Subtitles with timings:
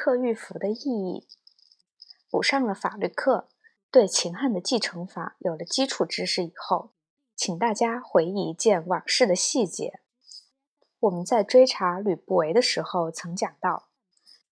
[0.00, 1.28] 克玉符的意义。
[2.30, 3.50] 补上了法律课，
[3.90, 6.92] 对秦汉的继承法有了基础知识以后，
[7.36, 10.00] 请大家回忆一件往事的细节。
[11.00, 13.90] 我们在追查吕不韦的时候，曾讲到，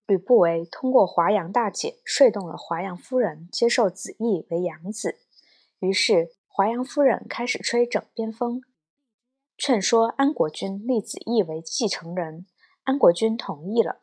[0.05, 5.19] 吕不韦通过华阳大姐说动了华阳夫人接受子义为养子，
[5.79, 8.61] 于是华阳夫人开始吹枕边风，
[9.57, 12.45] 劝说安国君立子义为继承人。
[12.85, 14.03] 安国君同意了。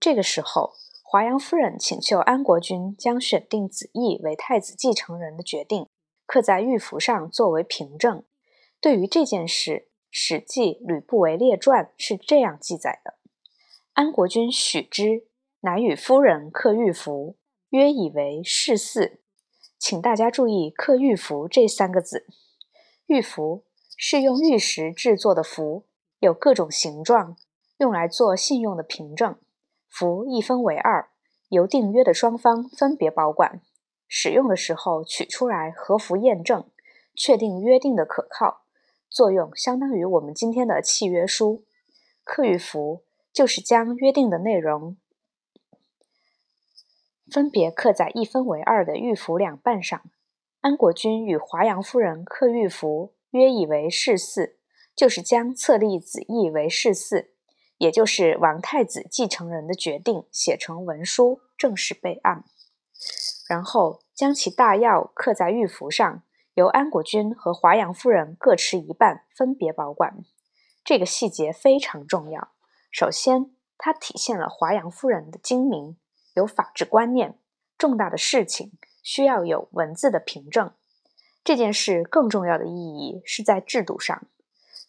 [0.00, 0.72] 这个时候，
[1.02, 5.90] 华阳夫人请求安国君将选定子义为太子继承人的决定
[6.24, 8.24] 刻在玉符上作为凭证。
[8.80, 9.72] 对于这件事，
[10.10, 13.18] 《史记·吕不韦列传》是这样记载的：
[13.92, 15.26] 安国君许之，
[15.60, 17.36] 乃与夫人刻玉符，
[17.68, 19.18] 约以为世嗣。
[19.78, 22.26] 请大家注意“刻玉符”这三个字。
[23.06, 23.64] 玉符
[23.98, 25.84] 是用玉石制作的符，
[26.20, 27.36] 有各种形状，
[27.76, 29.36] 用来做信用的凭证。
[29.90, 31.10] 符一分为二，
[31.48, 33.60] 由订约的双方分别保管。
[34.08, 36.68] 使用的时候取出来合符验证，
[37.14, 38.62] 确定约定的可靠。
[39.08, 41.64] 作用相当于我们今天的契约书，
[42.24, 44.96] 刻玉符就是将约定的内容
[47.30, 50.00] 分别刻在一分为二的玉符两半上。
[50.60, 54.54] 安国君与华阳夫人刻玉符，约以为世嗣，
[54.94, 57.28] 就是将册立子义为世嗣，
[57.80, 62.44] 也就是王太子继承人的决定写成文书，正式备案，
[63.48, 66.22] 然后将其大要刻在玉符上。
[66.52, 70.18] 由安国君和华阳夫人各持一半，分别保管。
[70.84, 72.50] 这个细节非常重要。
[72.90, 75.96] 首先，它体现了华阳夫人的精明，
[76.34, 77.38] 有法治观念。
[77.78, 78.72] 重大的事情
[79.02, 80.70] 需要有文字的凭证。
[81.42, 84.26] 这件事更重要的意义是在制度上。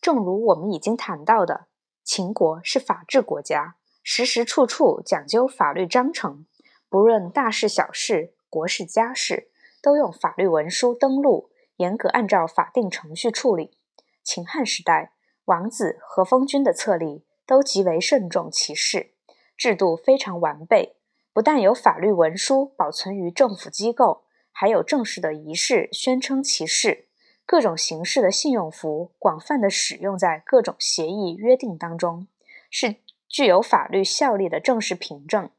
[0.01, 1.67] 正如我们已经谈到的，
[2.13, 6.45] 秦国是法治国家，时时处处讲究法律章程，
[6.89, 9.49] 不论大事小事、国事家事，
[9.81, 11.49] 都用法律文书登录。
[11.77, 13.77] 严格按照法定程序处理。
[14.25, 15.13] 秦汉时代，
[15.45, 19.13] 王子和封君的册立都极为慎重其事，
[19.55, 20.97] 制度非常完备。
[21.31, 27.07] 不但有法律文书保存于政府机构，还有正式的仪式宣称其事。
[27.51, 32.27] 各种形式的信用符广泛的使用在各种协议约定当中，
[32.69, 32.95] 是
[33.27, 35.49] 具有法律效力的正式凭证。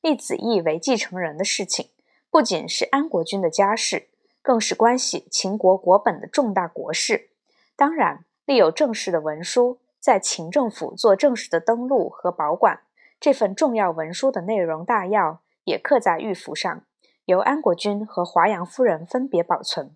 [0.00, 1.90] 立子义为继承人的事情，
[2.30, 4.08] 不仅是安国君的家事。
[4.40, 7.28] 更是关系秦国国本的重大国事。
[7.76, 12.80] 当然，立有正式的文书，在秦政府做正式的登录和保管。
[13.20, 16.82] 这份重要文书的内容大要也刻在玉符上，
[17.26, 19.94] 由安国君和华阳夫人分别保存。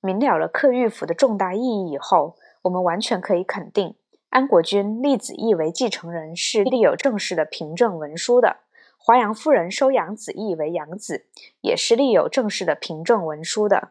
[0.00, 3.94] 明了了刻玉府的重大意义以后，我们完全可以肯定，
[4.30, 8.58] 安国君立子义为继承人是立有正式的凭证文书的。
[8.98, 11.26] 华阳夫人收养子义为养子，
[11.60, 13.90] 也是立有正式的凭证文书的。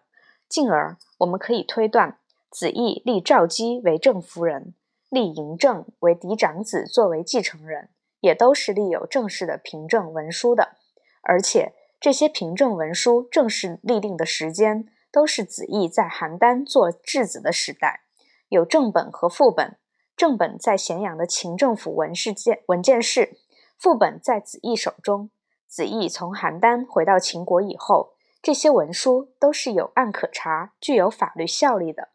[0.49, 2.17] 进而，我们可以推断，
[2.49, 4.73] 子义立赵姬为正夫人，
[5.09, 7.89] 立嬴政为嫡长子作为继承人，
[8.19, 10.75] 也都是立有正式的凭证文书的。
[11.22, 18.02] 而且，这些凭证文书正式立定的时间，都是子义在邯郸做质子的时代，
[18.50, 19.78] 有正本和副本。
[20.18, 23.38] 正本在咸阳的秦政府文事件文件室。
[23.78, 25.30] 副本在子义手中。
[25.68, 32.09] 子义从邯郸回到秦国以后，这些文书都是有案可查、具有法律效力的。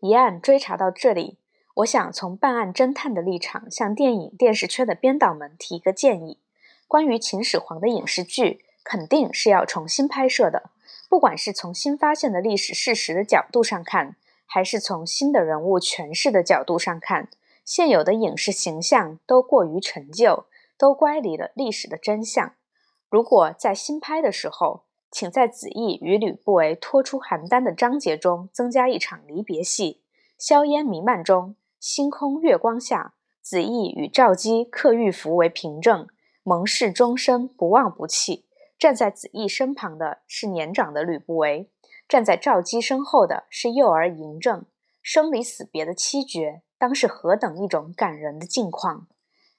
[0.00, 1.36] 一案追查到这里，
[1.74, 6.40] 我想从办案侦探的立场，向电影电视圈的编导们提一个建议：
[6.88, 10.70] 关于秦始皇的影视剧，肯定是要重新拍摄的。
[11.14, 14.16] 不管是从新发现的历史事实的角度上看，
[14.46, 17.28] 还是从新的人物诠释的角度上看。
[17.64, 22.54] 现有的影视形象都过于陈旧，都乖离了历史的真相。
[23.08, 30.02] 如果在新拍的时候，请在子义与吕不韦拖出邯郸的章节中增加一场离别戏。
[30.36, 36.08] 硝烟弥漫中，星空月光下，子义与赵姬刻玉符为凭证，
[36.42, 38.43] 盟誓终生不忘不弃。
[38.78, 41.70] 站在子义身旁的是年长的吕不韦，
[42.08, 44.64] 站在赵姬身后的是幼儿嬴政。
[45.02, 46.62] 生离死别的七绝。
[46.76, 49.06] 当是何等一种感人的境况？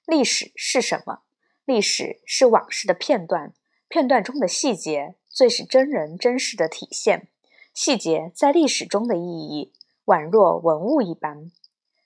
[0.04, 1.22] 历史是什么？
[1.64, 3.52] 历史是往事的片段，
[3.88, 7.28] 片段中的细节最是真人真事的体现。
[7.74, 9.72] 细节在历史中的意义，
[10.04, 11.50] 宛若文物一般。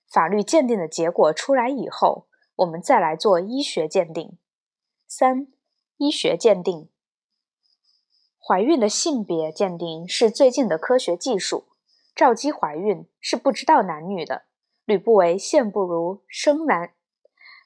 [0.09, 4.39] 法律鉴定的结果出来以后，我们再来做医学鉴定。
[5.07, 5.49] 三、
[5.99, 6.89] 医学鉴定，
[8.51, 11.69] 怀孕的性别鉴定是最近的科学技术。
[12.17, 14.43] 赵姬怀孕是不知道男女的。
[14.85, 16.91] 吕不韦现不如生男，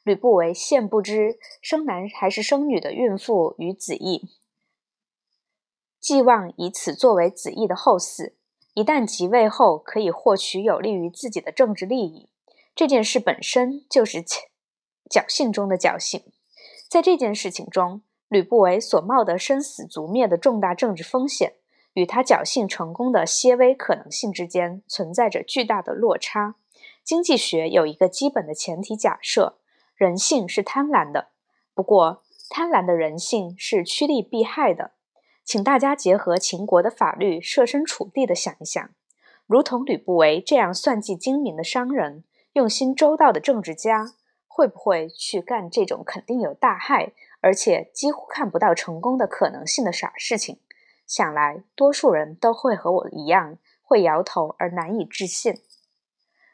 [0.03, 4.29] 吕不韦现不知生男还是生女的孕妇与子义，
[5.99, 8.35] 寄望以此作为子义的后嗣。
[8.75, 12.29] 一旦即位后，可以获取有利于自己的政治利益，
[12.75, 16.23] 这件事本身就是侥幸中的侥幸。
[16.91, 18.03] 在这件事情中，
[18.35, 21.55] 吕不韦所冒的生死族灭的重大政治风险，
[21.93, 26.57] 与他侥幸成功的些微可能性之间存在着巨大的落差。
[27.05, 29.59] 经济学有一个基本的前提假设。
[29.95, 31.29] 人性是贪婪的，
[31.73, 34.91] 不过贪婪的人性是趋利避害的。
[35.45, 38.91] 请大家结合秦国的法律，设身处地的想一想：
[39.47, 44.15] 如同吕不韦这样算计精明的商人、用心周到的政治家，
[44.49, 47.13] 会不会去干这种肯定有大害，
[47.45, 50.57] 而且几乎看不到成功的可能性的傻事情？
[51.07, 55.53] 想来，多数人都会和我一样，会摇头而难以置信。《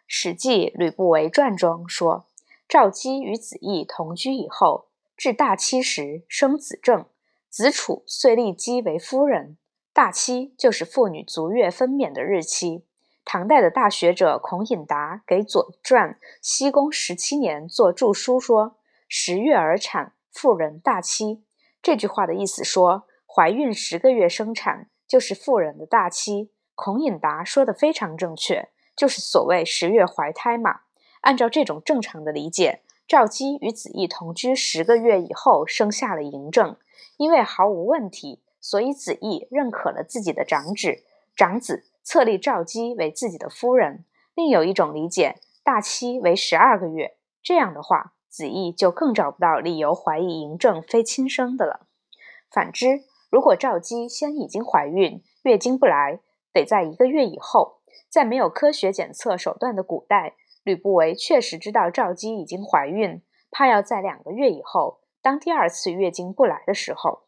[0.09, 2.27] 史记·吕不韦传》中说。
[2.69, 7.05] 赵姬与子义同居以后，至大七时，生子正，
[7.49, 9.57] 子楚遂立姬为夫人。
[9.93, 12.85] 大七就是妇女足月分娩的日期。
[13.25, 18.77] 唐代的大学者孔颖达给《左传》西宫十七年做注书说
[19.09, 21.43] ：“十月而产，妇人大期。”
[21.83, 26.51] 这句话的意思说，怀孕十个月生产就是妇人的大期。
[26.75, 30.81] 孔颖达说的非常正确，就是所谓十月怀胎嘛。
[31.21, 36.77] 按照这种正常的理解，赵姬与子义同居十个月以后生下了嬴政，
[37.19, 41.03] 因为毫无问题，所以子义认可了自己的长子，
[41.37, 44.05] 长子册立赵姬为自己的夫人。
[44.35, 51.89] 另有一种理解，大期为十二个月，这样的话，子义就更找不到理由怀疑嬴政非亲生的了。
[52.51, 56.21] 反之，如果赵姬先已经怀孕，月经不来，
[56.53, 60.37] 得在一个月以后，在没有科学检测手段的古代。
[60.63, 67.23] 吕不韦确实知道赵姬已经怀孕，怕要在两个月以后，当第二次月经不来的时候，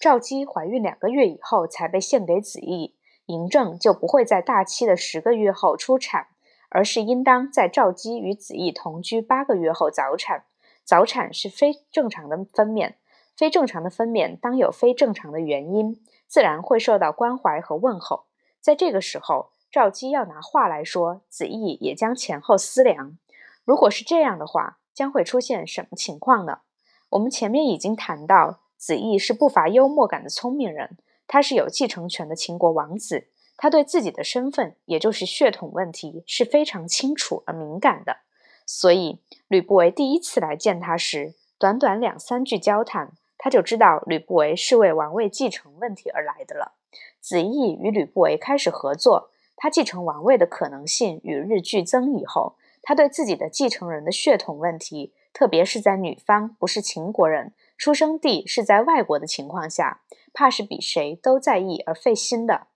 [0.00, 2.96] 赵姬怀孕两个月以后才被献给子义，
[3.26, 6.26] 嬴政就不会在大期的十个月后出产，
[6.74, 10.44] 而是应当在赵姬与子义同居八个月后早产。
[10.84, 12.94] 早产是非正常的分娩，
[13.36, 18.24] 非正常的分娩当有非正常的原因，自然会受到关怀和问候。
[18.60, 19.52] 在这个时候。
[19.74, 23.18] 赵姬要拿话来说，子义也将前后思量。
[23.64, 26.60] 如果是这样的话，将会出现什么情况呢？
[27.08, 33.26] 我们前面已经谈到，子义是不乏幽默感的聪明人，他是有继承权的秦国王子，
[33.56, 38.18] 他对自己的身份，也就是血统问题是非常清楚而敏感的。
[38.66, 46.72] 所以，吕不韦第一次来见他时，短短两三句交谈，他就知道吕不韦是为王位继承问题而来的了。
[47.20, 49.30] 子义与吕不韦开始合作。
[49.56, 60.00] 他继承王位的可能性与日俱增以后，他对自己的继承人的血统问题，特别是在女方不是秦国人、出生地是在外国的情况下，
[60.32, 62.66] 怕是比谁都在意而费心的。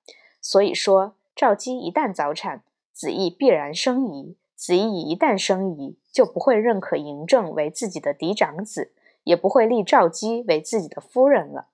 [0.40, 2.62] 所以说，赵姬一旦早产，
[2.92, 8.92] 子义必然生疑；子义一旦生疑，就不会认可嬴政为自己的嫡长子，
[9.24, 11.66] 也不会立赵姬为自己的夫人了。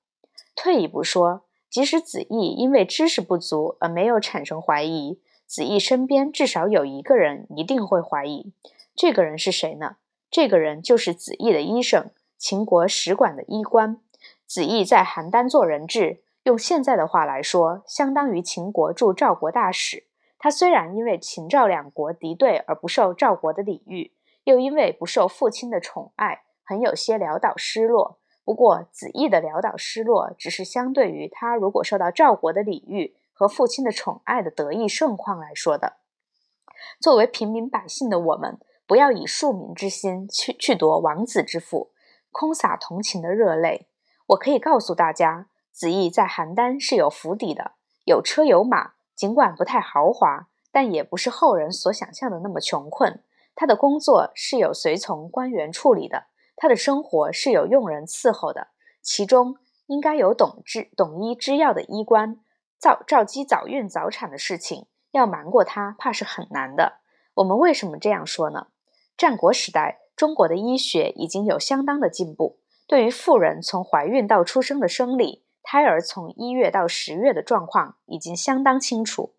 [0.54, 1.42] 退一步说。
[1.70, 8.52] 即使子义因为知识不足而没有产生怀疑，子义身边至少有一个人一定会怀疑。
[8.94, 9.96] 这个人是谁呢？
[10.30, 14.00] 这个人就是子义的医生，秦国使馆的医官。
[14.46, 20.04] 子义在邯郸做人质，用现在的话来说，相当于秦国驻赵国大使。
[20.38, 24.12] 他虽然因为秦赵两国敌对而不受赵国的礼遇，
[24.44, 28.18] 又因为不受父亲的宠爱，很有些潦倒失落。
[28.44, 35.94] 不过，子义的潦倒失落，只是相对于他如果受到赵国的礼遇和父亲的宠爱的得意盛况来说的。
[37.00, 41.90] 作为平民百姓的我们，不要以庶民之心去去夺王子之腹，
[42.30, 43.88] 空洒同情的热泪。
[44.26, 47.72] 我可以告诉大家，子义在邯郸是有府邸的，
[48.04, 53.24] 有车有马，尽管不太豪华，但也不是后人所想象的那么穷困。
[53.56, 56.26] 他的工作是有随从官员处理的。
[56.54, 58.68] 他的生活是有佣人伺候的，
[59.02, 62.38] 其中应该有懂治懂医知药的医官。
[62.78, 67.00] 赵赵姬早孕早产的事情，要瞒过他，怕是很难的。
[67.34, 68.68] 我们为什么这样说呢？
[69.16, 79.34] 战国时代，中国的医学已经有相当的进步，对于妇人从怀孕到出生的生理，胎儿从一月到十月的状况，已经相当清楚。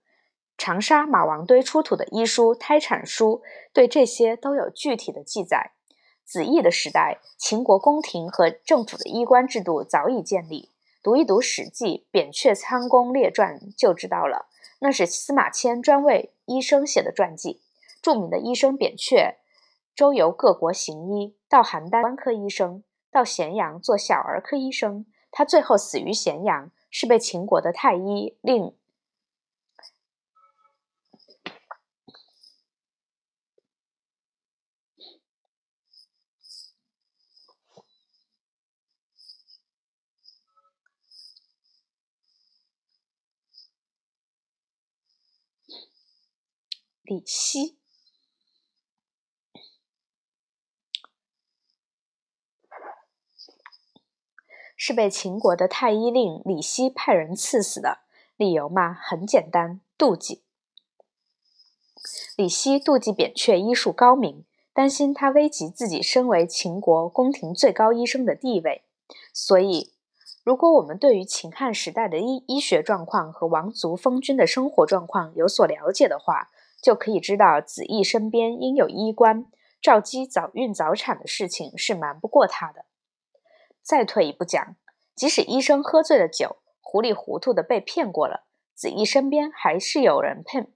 [0.57, 3.41] 长沙马王堆出土的医书《胎产书》，
[3.71, 5.71] 对这些都有具体的记载。
[6.23, 10.71] 子义的时代，秦国宫廷和政府的医官制度早已建立。
[11.03, 14.47] 读一读《史记·扁鹊仓公列传》就知道了，
[14.79, 17.61] 那是司马迁专为医生写的传记。
[18.01, 19.35] 著名的医生扁鹊
[19.95, 25.05] 周游各国行医，到邯郸专科医生，到咸阳做小儿科医生。
[25.37, 28.73] 他最后死于咸阳，是被秦国的太医令
[47.03, 47.77] 李希。
[54.75, 57.99] 是被秦国的太医令李希派人赐死的。
[58.37, 60.41] 理由嘛，很简单，妒忌。
[62.35, 68.83] 李希妒忌扁鹊医术高明，担心他危及自己身为秦国宫廷最高医生的地位。
[69.33, 69.93] 所以，
[70.43, 76.49] 如果我们对于秦汉时代的医医学状况和王族封君的生活状况有所了解的话，
[76.81, 79.45] 就可以知道子义身边应有医官，
[79.81, 82.83] 赵姬早孕早产的事情是瞒不过他的。
[83.85, 84.75] 再退一步讲，
[85.13, 90.69] 即使医生喝醉了酒，糊里糊涂的被骗过了，子义身边还是有人骗，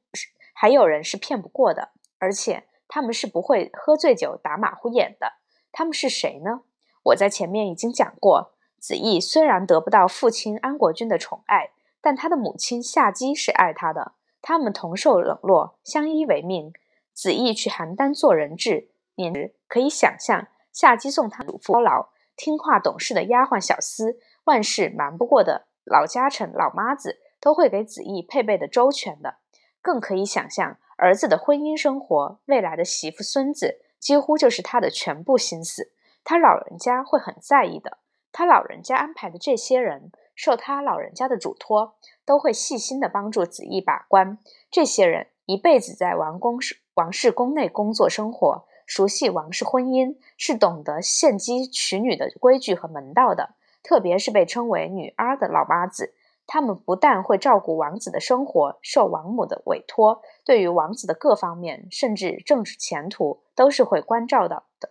[0.53, 1.89] 还有人是骗不过的。
[2.19, 5.33] 而且他们是不会喝醉酒打马虎眼的。
[5.71, 6.61] 他们是谁呢？
[7.01, 14.11] 我在前面已经讲过，子义虽然得不到父亲安国君的宠爱，但他的母亲夏姬是爱他的。
[14.41, 16.71] 他们同受冷落，相依为命。
[17.11, 22.09] 子义去邯郸做人质，年时可以想象，夏姬送他嘱咐操劳。
[22.39, 24.15] 听话懂事的丫鬟小厮，
[24.45, 29.35] 万事瞒不过的老家臣老妈子，都会给子义配备的周全的。
[29.81, 35.91] 更可以想象，儿子的婚姻生活，未来的媳妇孙子，几乎就是他的全部心思。
[36.23, 37.97] 他老人家会很在意的。
[38.31, 44.37] 他老人家安排的这些人，受他老人家的嘱托，都会细心的帮助子义把关。
[44.71, 46.57] 这些人一辈子在王宫、
[46.93, 48.65] 王室宫内工作生活。
[48.89, 53.53] 熟悉王室婚姻，是懂得献姬娶女的规矩和门道的。
[53.83, 56.15] 特别是被称为女儿的老妈子，
[56.47, 64.89] 他们不但会照顾王子的生活，受王母的委托，对于王子的各方面，甚至政治前途，都是会关照到的。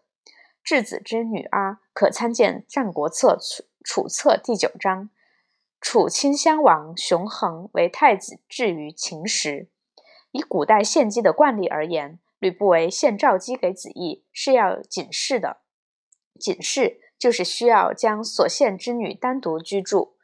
[0.63, 5.11] 质子之女儿，可参见《战国策·楚楚策》第九章。
[5.81, 9.69] 楚顷襄王熊衡为太子，至于秦时，
[10.31, 12.21] 以古代献姬的惯例而言。
[12.39, 15.59] 吕不韦献赵姬给子义是要警示的，
[16.39, 20.15] 警示就是需要将所献之女单独居住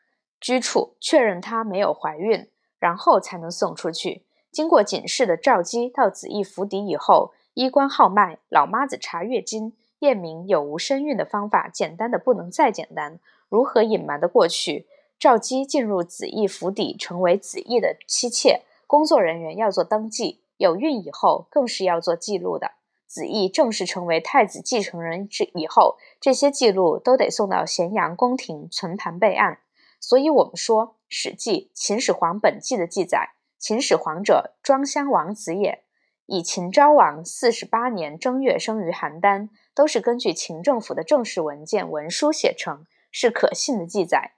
[0.41, 4.25] 居处，确认她没有怀孕，然后才能送出去。
[4.53, 13.19] 经过警示的赵姬到子义府邸以后，衣冠号脉，老妈子查月经，验明有无身孕的方法简单的不能再简单，
[13.49, 14.87] 如何隐瞒的过去？
[15.19, 20.44] 赵姬进入子义府邸，成为子义的妻妾，工作人员要做登记。
[20.57, 22.73] 有孕以后，更是要做记录的。
[23.07, 29.61] 子义正式成为太子继承人之以后，这些记录都得送到咸阳宫廷存盘备案。
[30.01, 35.85] 所以，我们说《史记·秦始皇本纪》的记载：“秦始皇者，庄襄王子也。
[36.27, 44.33] 以秦昭王四十八年正月生于邯郸，都是根据秦政府的正式文件文书写成，是可信的记载。”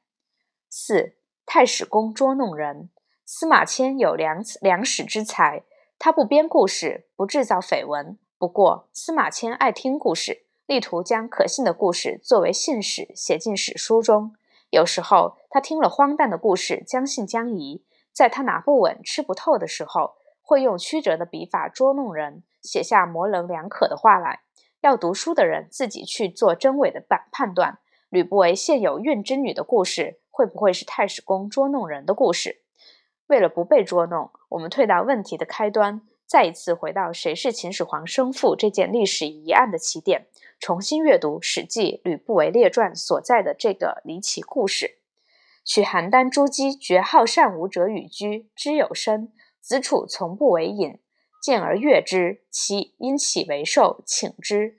[0.69, 2.91] 四太史公捉弄人。
[3.25, 5.65] 司马迁有良良史之才。
[5.99, 8.19] 他不编故事，不制造绯闻。
[8.39, 14.35] 不过，司马迁爱听故事，力图将可信的故事作为信史写进史书中。
[14.71, 17.83] 有时候，他听了荒诞的故事，将信将疑。
[18.13, 24.41] 在他拿不稳、吃不透的时候，会用曲折的笔法捉弄人，写下模棱两可的话来，
[24.83, 27.79] 要读书的人自己去做真伪的判判断。
[28.09, 32.63] 吕不韦现有孕之女的故事，会不会是太史公捉弄人的故事？
[33.27, 40.27] 为了不被捉弄，我们退到问题的开端，再一次回到谁是秦始皇生父这件历史疑案的起点，
[40.61, 44.99] 重新阅读《史记·吕不韦列传》所在的这个离奇故事。
[45.65, 49.33] 取邯郸诸姬绝好善舞者与居，知有身。
[49.61, 51.01] 子楚从不为饮，
[51.43, 54.77] 见而悦之，其因起为寿，请之。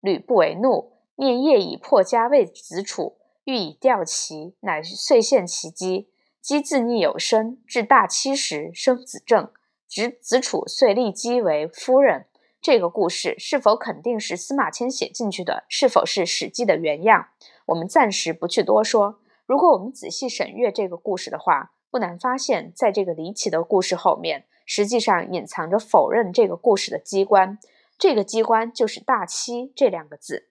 [0.00, 6.08] 吕不韦怒，念夜以破家为子楚，欲以吊其，乃遂献其姬。
[6.42, 9.48] 姬自逆有身，至大七时生子正，
[9.86, 12.26] 子子楚遂立姬为夫人。
[12.60, 15.62] 这个故事是否肯定是司马迁写进去的？
[15.68, 17.28] 是否是《史记》的原样？
[17.66, 19.20] 我们暂时不去多说。
[19.46, 27.56] 如果我们仔细审阅这个故事的话，不难发现，在这个离奇的故事后面，实际上隐藏着否认这个故事的机关。
[27.96, 30.48] 这个机关就是“大七”这两个字。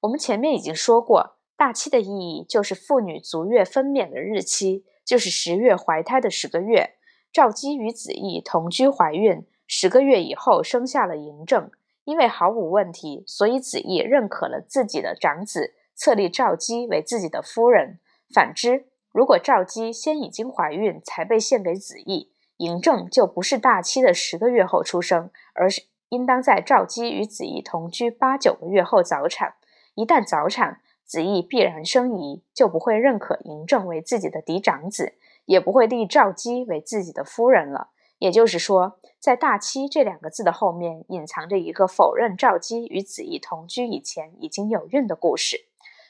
[0.00, 4.86] 我们前面已经说过，“大七”的意义就是妇女足月分娩的日期。
[5.04, 6.94] 就是十月怀胎的十个月，
[7.32, 11.70] 赵姬与子义同居怀孕，十个月以后生下了嬴政。
[12.04, 17.98] 因为毫无问题，所以子义认可了自己的长子册立赵姬为自己的夫人。
[18.34, 29.54] 反之，如果赵姬先已经怀孕才被献给子义，嬴政就不是大期的十个月后出生，而是应当在赵姬与子义同居八九个月后早产。
[29.94, 37.90] 一旦早产，子义必然生疑，就不会认可嬴政为自己的嫡长子，也不会立赵姬为自己的夫人了。
[38.18, 45.66] 也就是说，在“大妻”这两个字的后面，隐藏着一个否认赵姬与子义同居以前已经有孕的故事。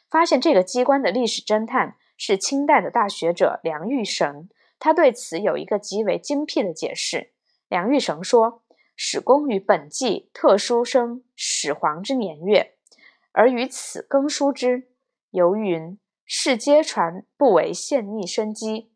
[0.09, 4.49] 发现这个机关的历史侦探是清代的大学者梁玉绳，
[4.79, 7.33] 他对此有一个极为精辟的解释。
[7.69, 8.63] 梁玉绳说
[8.95, 12.74] ：“史公于本纪特殊生始皇之年月，
[13.35, 14.89] 而于此更书之。
[15.31, 18.93] 由云世皆传不为献逆生机。”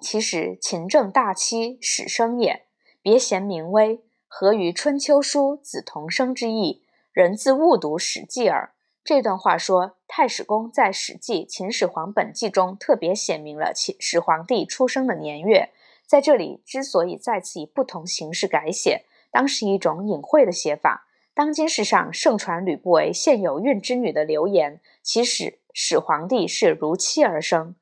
[0.00, 2.66] 其实勤政大期始生也，
[3.02, 8.74] 别贤名微，合于春秋书子同生之意，人自误读《史记》耳。
[9.02, 15.72] 这段话说，太史公在《史记·秦始皇本纪》中特别写明了秦始皇帝出生的年月，
[16.06, 21.05] 在这里之所以再次以不同形式改写，当是一种隐晦的写法。
[21.36, 27.74] 当今世上盛传吕不韦现有孕之女的流言，其实始皇帝是如期而生。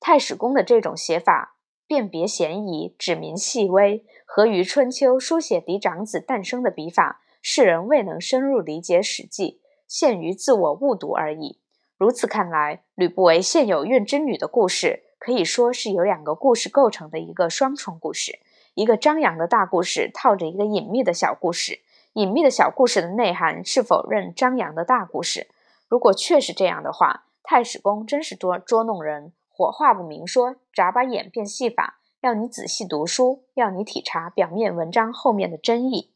[0.00, 1.58] 太史公的这种写法。
[1.86, 11.60] 辨别嫌疑，指明细微，合于春秋书写嫡长子诞生的笔法，世人未能深入理解《史记》，限于自我误读而已。
[11.98, 18.38] 如此看来，吕不韦现有孕之女的故事，可以说是由两个故事构成的一个双重故事：
[18.72, 21.80] 一个张扬的大故事套着一个隐秘的小故事。
[22.14, 25.48] 隐秘的小故事的内涵是否认张扬的大故事？
[25.88, 29.32] 如果确是这样的话，太史公真是捉捉弄人。
[29.50, 36.12] 火话不明说，眨巴眼变戏法，要你仔细读书，要你体察表面文章后面的真意。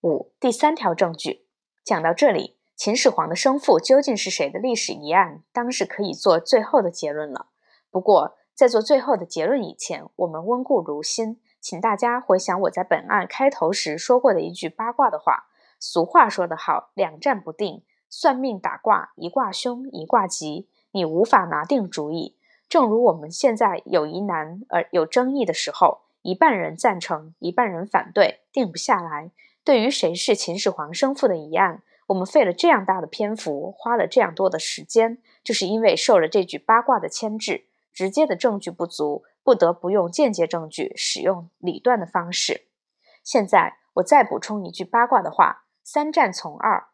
[0.00, 1.46] 五第三条证据
[1.84, 7.46] 讲到这里，秦始皇的生父究竟是谁的历史疑案，当是可以做最后的结论了。
[7.92, 15.46] 不过，在做最后的结论以前，我们温故如新，请大家回想我在本案开头时说过的一句八卦的话。
[15.78, 22.36] 俗话说得好，两战不定，算命打卦，一卦凶，一卦吉，你无法拿定主意。
[22.68, 29.30] 正如我们现在有疑难而有争议的时候，一半人赞成，一半人反对，定不下来。
[29.64, 42.68] 对于谁是秦始皇生父的疑案，我们费了这样大的篇幅，花了这样多的时间，就是因为受了这句八卦的牵制，直接的证据不足，不得不用间接证据，使用理断的方式。
[43.24, 46.88] 现在我再补充一句八卦的话：三战从二，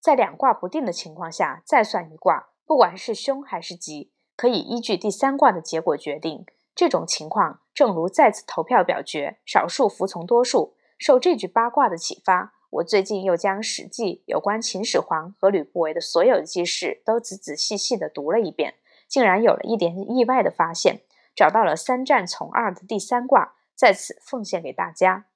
[0.00, 4.12] 在两卦不定的情况下，再算一卦，不管是凶还是吉。
[4.34, 6.46] 可以依据第三卦的结果决定。
[6.74, 10.74] 这种情况，正如再次投票表决，少数服从多数。
[10.98, 18.74] 受这句八卦的启发，我最近又将《史记》有关秦始皇和吕不韦的所有记事都仔仔细细地读了一遍，
[19.06, 21.02] 竟然有了一点意外的发现，
[21.34, 25.26] 找到了三战从二的第三卦，在此奉献给大家。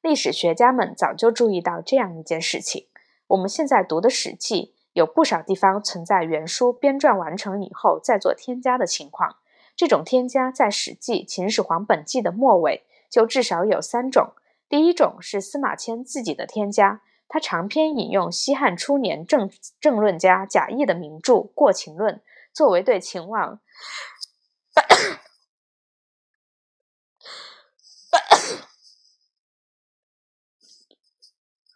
[0.00, 2.86] 历史学家们早就注意到这样一件事情：
[3.28, 4.72] 我们现在读的《史记》。
[4.94, 9.38] 有不少地方存在原书编撰完成以后再做添加的情况。
[9.74, 14.34] 这种添加在《史记·秦始皇本纪》的末尾就至少有三种。
[14.68, 22.14] 第一种是司马迁自己的添加，他长篇引用西汉初年政政论家贾谊的名著《过秦论》，
[22.52, 23.58] 作为对秦王。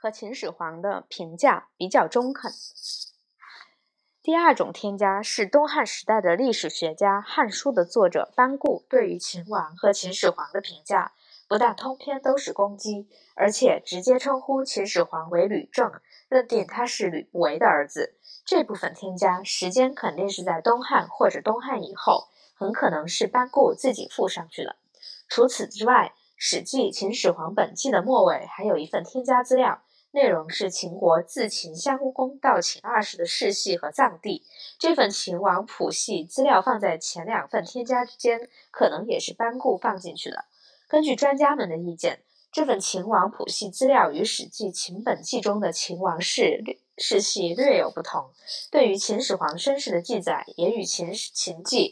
[0.00, 2.52] 和秦始皇的评价比较中肯。
[4.22, 11.12] 第二种添加是东汉时代的历史学家《汉书》的作者班固对于秦王和秦始皇的评价，
[11.48, 15.90] 不但通篇都是攻击，而且直接称呼秦始皇为吕政，
[16.28, 18.14] 认定他是吕不韦的儿子。
[18.44, 24.76] 这部分添加时间肯定是在东汉或者东汉以后，很可能是班固自己附上去的。
[25.28, 29.82] 除此之外，《史记·秦始皇本纪》的末尾还有一份添加资料。
[30.10, 34.44] 内容是秦国自秦襄公到秦二世的世系和葬地。
[34.78, 40.46] 这份秦王谱系资料放在前两份添加之间，可能也是班固放进去的。
[40.88, 46.64] 根据专家们的意见，这份秦王谱系资料与《史记·秦本纪》中的秦王世
[46.96, 48.30] 世系略有不同。
[48.70, 51.90] 对于秦始皇身世的记载，也与《秦秦记》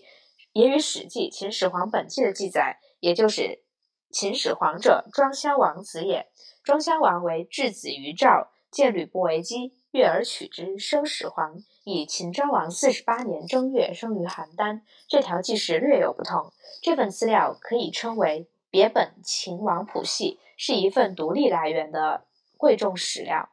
[0.53, 3.63] 也与《史记·秦始皇本纪》的记载，也就是
[4.11, 6.29] 秦始皇者，庄襄王子也。
[6.63, 11.57] 庄襄王为质子于赵，见吕不韦姬，悦而取之，生始皇。
[11.85, 14.81] 以秦昭王四十八年正月生于邯郸。
[15.07, 16.53] 这条记事略有不同。
[16.83, 22.25] 这份资料可以称为别本秦王谱系，是一份独立来源的
[22.57, 23.51] 贵重史料。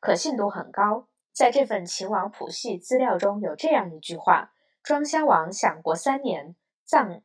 [0.00, 1.06] 可信度很高。
[1.32, 4.52] 在这份秦王谱系资料中有这样一句话
[4.84, 7.20] ：“庄襄王享国三年，葬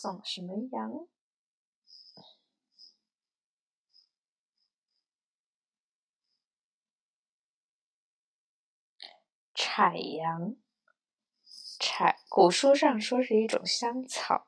[0.00, 1.06] 送什么羊？
[9.54, 10.56] 采羊。
[11.78, 14.46] 采古书上说是一种香草。”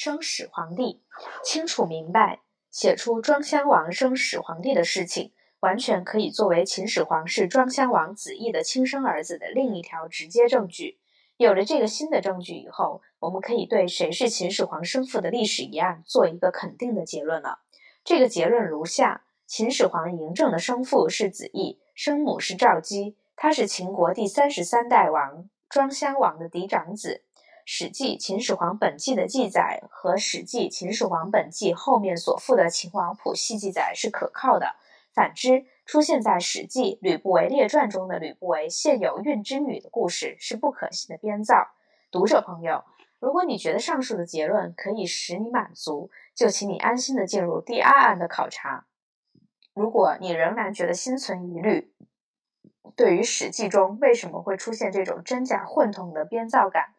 [0.00, 1.02] 生始皇帝
[1.42, 11.00] 清楚明白，写出庄襄王生始皇帝的事情，完全可以作为秦始皇是庄襄王子异的亲生儿子的另一条直接证据。
[11.36, 17.62] 有了这个新的证据以后，我们可以对谁是秦始皇生父的历史疑案做一个肯定的结论了。
[18.04, 27.24] 这个结论如下：秦始皇嬴政的生父是子异，生母是赵姬，他是秦国第三十三代王庄襄王的嫡长子。
[27.70, 34.74] 《史记·秦始皇本纪》的记载和《史记·秦始皇本纪》后面所附的秦王谱系记载是可靠的。
[35.12, 41.68] 反之，出现在《史记·吕不韦列传》中的吕不韦现有孕之女的故事是不可信的编造。
[42.10, 42.84] 读者朋友，
[43.20, 48.86] 如果你觉得上述的结论可以使你满足，就请你安心的进入第二案的考察。
[49.74, 51.92] 如果你仍然觉得心存疑虑，
[52.96, 56.94] 对于《史记》中为什么会出现这种真假混同的编造感，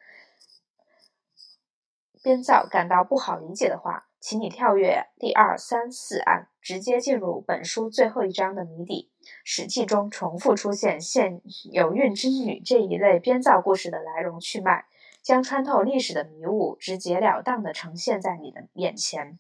[2.21, 9.10] 编造感到不好理解的话，请你跳跃第二、三、四案，直接进入本书最后一章的谜底。
[9.45, 14.86] 史记中重复出现现有孕之女这一类编造故事的来龙去脉，
[15.21, 19.39] 将穿透历史的迷雾直截了当地呈现在你的眼前。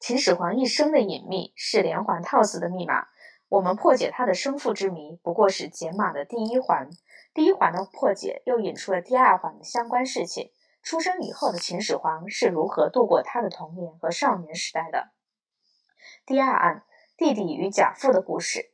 [0.00, 3.08] 秦始皇一生的隐秘是连环套词的密码，
[3.50, 6.88] 我们破解他的生父之谜不过是解码的第一环，
[7.34, 10.50] 第一环的破解又引出了第二环的相关事情。
[10.88, 15.10] 出生以后的秦始皇是如何度过他的童年和少年时代的？
[16.24, 16.82] 第二案，
[17.14, 18.70] 弟弟与贾父的故事。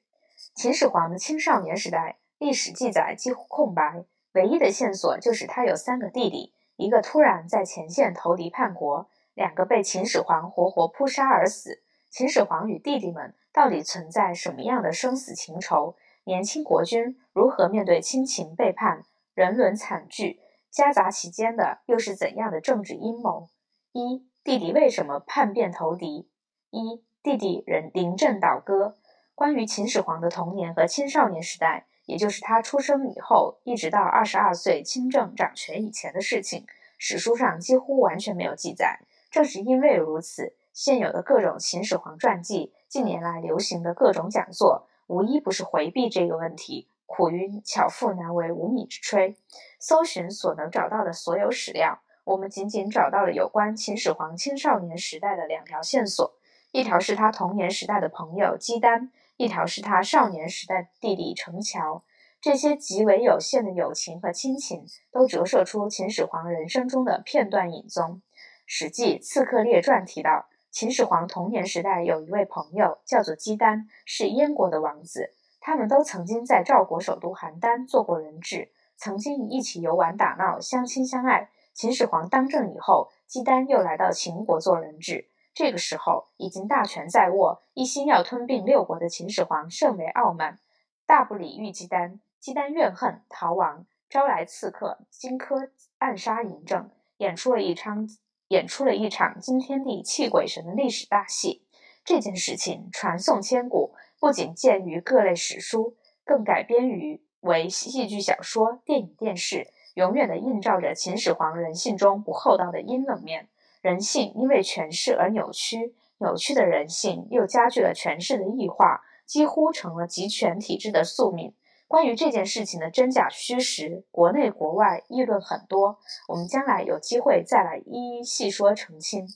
[0.55, 11.83] 秦始皇的青少年时代，历史记载几乎空白，唯一的线索就是他有三个弟弟，一个突然在前线投敌叛国，两个被秦始皇活活扑杀而死。
[12.11, 15.96] 秦始皇与弟弟们到底存在什么样的生死情仇？
[16.22, 19.03] 年轻国君如何面对亲情背叛、
[19.35, 20.43] 人伦惨剧？
[20.75, 23.49] 夹杂其间的又是怎样的政治阴谋？
[23.93, 26.29] 一弟弟为什么叛变投敌？
[26.71, 28.97] 一弟弟人临阵倒戈。
[29.37, 36.67] 关于秦始皇的童年和青少年时代，也就是他出生以后一直到二十二岁亲政掌权以前的事情，
[36.99, 38.99] 史书上几乎完全没有记载。
[39.31, 46.89] 正是因为如此，现有的各种秦始皇传记，近年来流行的各种讲座，无一不是回避这个问题。
[47.07, 49.37] 苦于巧妇难为无米之炊。
[49.79, 56.35] 搜寻所能找到的所有史料，我们仅仅找到了有关秦始皇青少年时代的两条线索：
[56.73, 62.03] 一条是他童年时代的朋友姬丹，一条是他少年时代弟弟成乔。
[62.40, 68.17] 这些极为有限的友情和亲情，都折射出秦始皇人生中的片段影踪。
[68.67, 75.33] 《史记·刺客列传》提到，秦始皇童年时代有一位朋友叫做姬丹，是燕国的王子。
[75.66, 81.48] 他们都曾经在赵国首都邯郸做过人质，曾经一起游玩打闹，相亲相爱。
[81.72, 85.31] 秦始皇当政以后，姬丹又来到秦国做人质。
[85.55, 90.59] 这个时候已经大权在握，一心要吞并六国的秦始皇甚为傲慢，
[91.07, 92.20] 大不礼遇姬丹。
[92.38, 98.07] 姬丹怨恨逃亡，招来刺客荆轲暗杀嬴政，演出了一场
[98.48, 101.66] 演出了一场惊天地泣鬼神的历史大戏。
[102.05, 103.94] 这件事情传颂千古。
[104.25, 113.51] 不仅见于各类史书，更改编于为戏剧小说、电影、电视，永远的映照着秦始皇人性中不厚道的阴冷面。
[113.83, 121.55] 人性因为权势而扭曲，扭曲的人性又加剧了权势的异化，几乎成了集权体制的宿命。
[121.87, 129.27] 关于这件事情的真假虚实，国内国外议论很多，我们将来有机会再来一一细说澄清。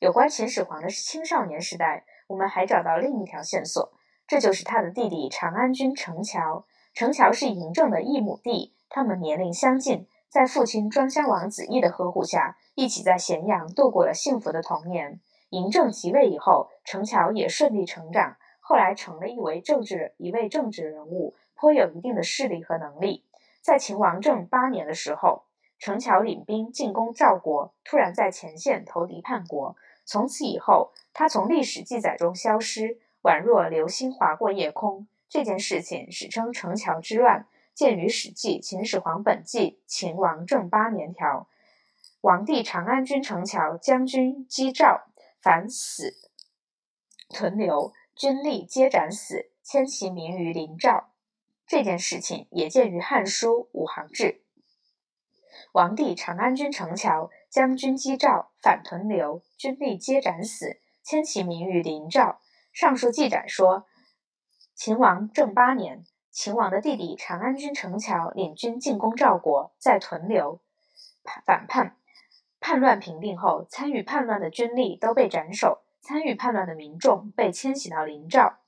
[0.00, 3.92] 有关秦始皇的青少年时代，我们还找到另一条线索。
[4.32, 6.64] 这就是他的弟弟长安君成乔。
[6.94, 15.20] 成乔是嬴政的异母弟，他们年龄相近，在父亲庄襄王子异的呵护下，一起在咸阳度过了幸福的童年。
[15.50, 23.26] 嬴政即位以后，成乔也顺利成长，后来成了一位政治一位政治人物，颇有一定的势力和能力。
[23.60, 25.42] 在秦王政八年的时候，
[25.78, 35.06] 成乔领兵进攻赵国，突然在前线投敌叛国，从此以后，他从历史记载中消失，宛若流星划过夜空。
[35.28, 41.48] 这件事情史称城桥之乱，见于《史记·秦始皇本纪·秦王政八年条》。
[42.20, 45.06] 王帝长安君城桥将军击赵，
[45.40, 46.14] 反死
[47.30, 51.08] 屯留，军吏皆斩死，迁其民于临赵。
[51.66, 54.24] 这件事情也见于《汉书·武行志》。
[55.72, 62.41] 王帝长安君城桥将军击赵，反屯留，军吏皆斩死，迁其民于临赵。
[62.72, 63.86] 上述记载说，
[64.74, 70.60] 秦王政八年，秦王的弟弟长安君成桥领军进攻赵国，在屯留
[71.44, 71.96] 反叛。
[72.58, 78.60] 叛乱平定后，参与叛乱的军吏都被斩首，参与叛乱的民众被迁徙到临赵。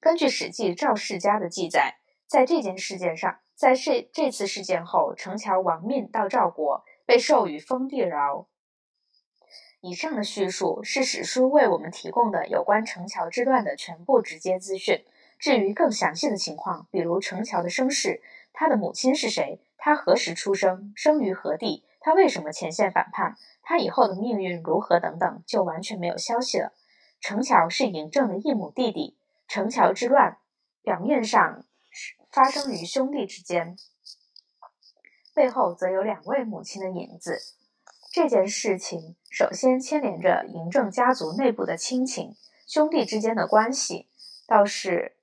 [0.00, 8.46] 根据《史记·赵世家》的记载，在这件事件上，在这这次事件后，成桥亡命到赵国，被授予封地饶。
[9.86, 15.04] 以上的叙述是史书为我们提供的有关城桥之乱的全部直接资讯。
[15.38, 18.22] 至于更详细的情况，比如城桥的身世，
[18.54, 21.84] 他的母亲是谁，他何时出生，生于何地。
[22.00, 23.36] 他为什么前线反叛？
[23.62, 24.98] 他以后的命运如何？
[24.98, 26.72] 等等，就完全没有消息了。
[27.20, 29.18] 城桥是嬴政的异母弟弟。
[29.46, 30.38] 城桥之乱
[30.80, 31.66] 表面上
[32.30, 33.76] 发生于兄弟之间，
[35.34, 37.38] 背后则有两位母亲的影子。
[38.14, 44.06] 这件事情首先牵连着嬴政家族内部的亲情，兄弟之间的关系
[44.46, 45.16] 倒是。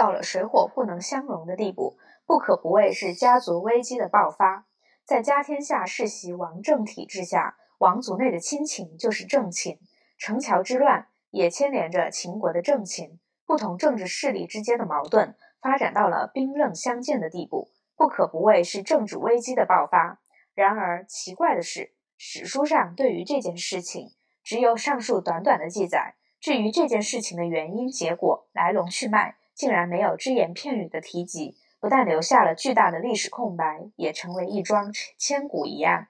[0.00, 4.66] 到了水火不能相容的地步，不可不谓是家族危机的爆发。
[5.04, 9.78] 在家天下世袭王政体制下，王族内的亲情就是政情。
[10.16, 20.22] 城桥之乱也牵连着秦国的政情，不同政治势力之间的矛盾发展到了兵刃相见的地步，不可不谓是政治危机的爆发。
[20.54, 24.08] 然而奇怪的是，史书上对于这件事情
[24.42, 29.36] 只有上述短短的记载，至于这件事情的原因、结果、来龙去脉。
[29.54, 36.08] 竟然没有只言片语的提及，不但留下了巨大的历史空白，也成为一桩千古疑案。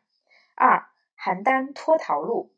[0.54, 0.86] 二、
[1.18, 2.52] 邯郸脱逃录，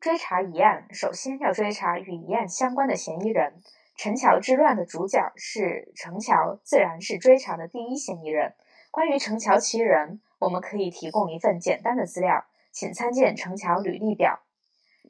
[0.00, 3.62] 追查疑案，首先要追查与疑案相关的嫌疑人。
[3.96, 8.54] 陈桥之乱的主角是陈桥，自然是追查的第一嫌疑人。
[8.92, 14.40] 关于陈桥其人，我们可以提供一份简单的资料，请参见陈桥履历表。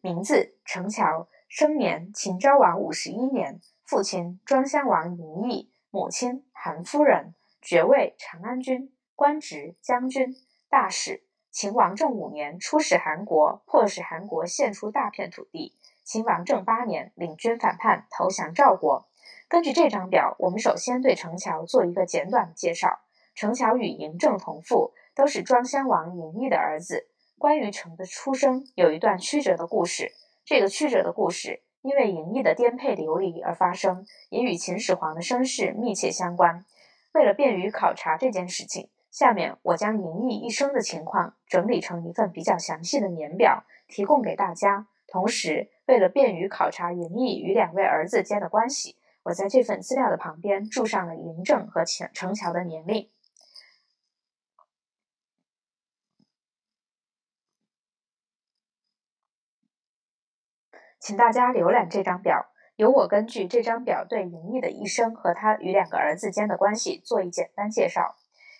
[0.01, 3.61] 名字：陈桥，生年秦昭王五十一年。
[3.89, 10.37] 父亲庄襄王嬴异，母亲韩夫人，爵位长安君，官职将军、
[10.69, 11.25] 大使。
[11.51, 15.75] 秦王政五年，出使韩国，迫使韩国献出大片土地。
[16.05, 19.09] 秦王政八年，领军反叛，投降赵国。
[19.49, 23.01] 根据这张表，我们首先对程桥做一个简短的介绍。
[23.35, 27.09] 程桥与嬴政同父，都是庄襄王嬴异的儿子。
[27.39, 30.13] 关于程的出生，有一段曲折的故事。
[30.45, 31.63] 这个曲折的故事。
[31.89, 36.67] 因为嬴异的颠沛流离而发生，也与秦始皇的身世密切相关。
[37.15, 44.87] 为了便于考察这件事情，下面我将嬴异一生的情况整理成一份比较详细的年表，提供给大家。
[45.07, 53.09] 同时，为了便于考察嬴异与两位儿子间的关系，我在这份资料的旁边注上了嬴政和陈陈桥的年龄。
[61.01, 68.17] 请大家浏览这张表，由我根据这张表对嬴异的一生和他与两个儿子间的关系做一简单介绍。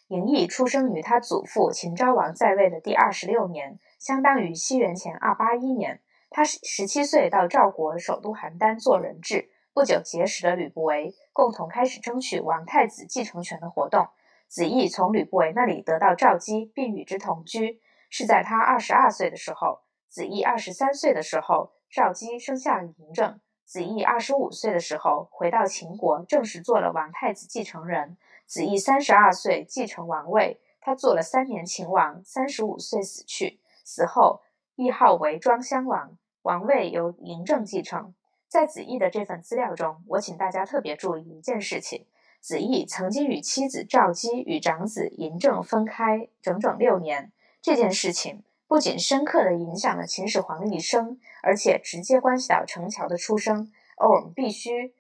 [0.09, 6.01] 嬴异出生于他祖父秦昭王在位的第二十六年，相当于西元前二八一年。
[6.31, 14.09] 他十七岁到赵国首都邯郸做人质，不久结识了吕不韦，共同开始争取王太子继承权的活动。
[14.47, 17.81] 子义从吕不韦那里得到赵姬，并与之同居。
[18.11, 21.73] 是在他二十二岁的时候，子义二十三岁的时候。
[21.91, 28.19] 赵姬生下嬴政，子义二十五岁的时候回到秦国，正式做了王太子继承人。
[28.47, 33.61] 子义三十二岁继承王位，他做了三年秦王，三十五岁死去。
[33.85, 34.43] 死后
[34.77, 38.15] 谥号为庄襄王，王位由嬴政继承。
[38.49, 42.07] 在子义的这份资料中，我请大家特别注意一件事情：
[42.41, 47.33] 子义曾经与妻子赵姬与长子嬴政分开整整六年。
[47.63, 48.43] 这件事情。
[48.69, 53.73] 不仅深刻地影响了秦始皇的一生，而且直接关系到陈桥的出生。
[53.97, 54.95] 而我们必须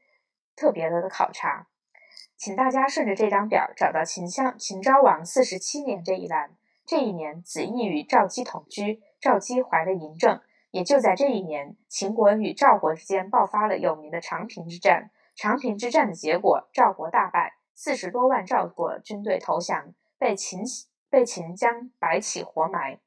[0.56, 1.68] 特别的考察。
[2.38, 6.56] 请大家顺着这张表找到秦襄秦昭王四十七年这一栏。
[6.86, 10.40] 这一年，子义与赵姬同居，赵姬怀了嬴政。
[10.70, 15.10] 也就在这一年，秦国与赵国之间爆发了有名的长平之战。
[15.36, 20.62] 长平之战的结果，赵国大败，四十多万赵国军队投降，被秦
[21.10, 22.98] 被秦将白起活埋。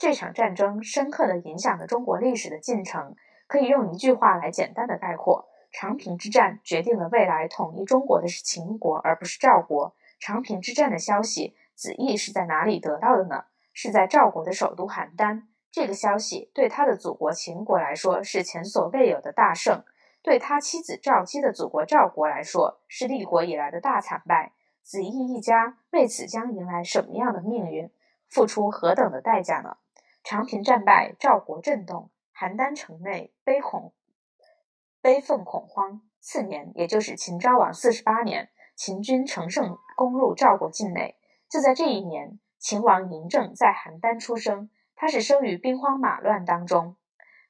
[0.00, 9.94] 这场战争深刻地影响了中国历史的进程，可以用一句话来简单的概括：长平之战决定了未来统一中国的是秦国，而不是赵国。
[10.18, 11.54] 长平之战的消息。
[11.74, 13.44] 子义是在哪里得到的呢？
[13.74, 15.42] 是在赵国的首都邯郸。
[15.70, 19.84] 这个消息对他的祖国秦国来说是前所未有的大胜，
[20.22, 24.52] 对他妻子赵姬的祖国赵国来说是立国以来的大惨败。
[24.82, 27.90] 子义一家为此将迎来什么样的命运，
[28.30, 29.76] 付出何等的代价呢？
[30.22, 33.92] 长平战败，赵国震动，邯郸城内悲恐
[35.00, 36.02] 悲愤恐慌。
[36.20, 41.16] 次年，也就是秦昭王四十八年，秦军乘胜攻入赵国境内。
[41.48, 44.70] 就在这一年，秦王嬴政在邯郸出生。
[44.94, 46.96] 他是生于兵荒马乱当中。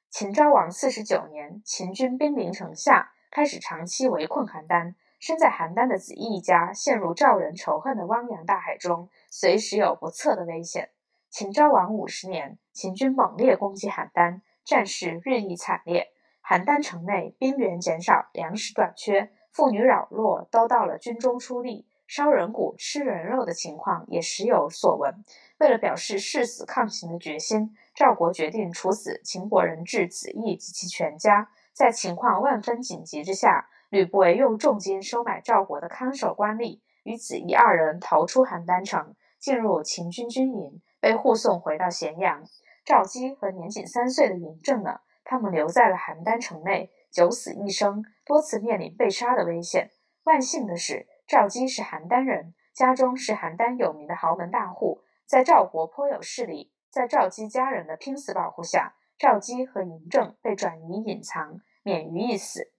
[0.09, 4.95] 秦昭王四十九年，秦军兵临城下，开始长期围困邯郸。
[5.19, 10.91] 身在邯郸的子义一家陷入赵人仇恨的汪洋大海中，随时有不测的危险。
[11.31, 16.09] 秦昭王五十年，秦军猛烈攻击邯郸，战事日益惨烈。
[16.43, 21.87] 邯郸城内兵源减少，粮食短缺，妇女老弱都到了军中出力。
[22.05, 25.23] 烧人骨、吃人肉的情况也时有所闻。
[25.57, 31.49] 为了表示誓死抗秦的决心，赵国决定处死秦国人质子义及其全家。
[31.71, 42.43] 在情况万分紧急之下，吕不韦用重金收买赵国的看守官吏，与子义二人逃出邯郸城，进入秦军军营，被护送回到咸阳。
[42.85, 45.01] 赵姬和年仅三岁的嬴政呢？
[45.25, 49.91] 他们留在了邯郸城内，九死一生，多次面临被杀的危险。
[50.23, 51.07] 万幸的是。
[51.27, 56.73] 赵姬是邯郸人，家中是邯郸有名的豪门大户，在赵国颇有势力。
[56.89, 62.73] 在赵姬家人的拼死保护下，赵姬和嬴政被转移隐藏，免于一死。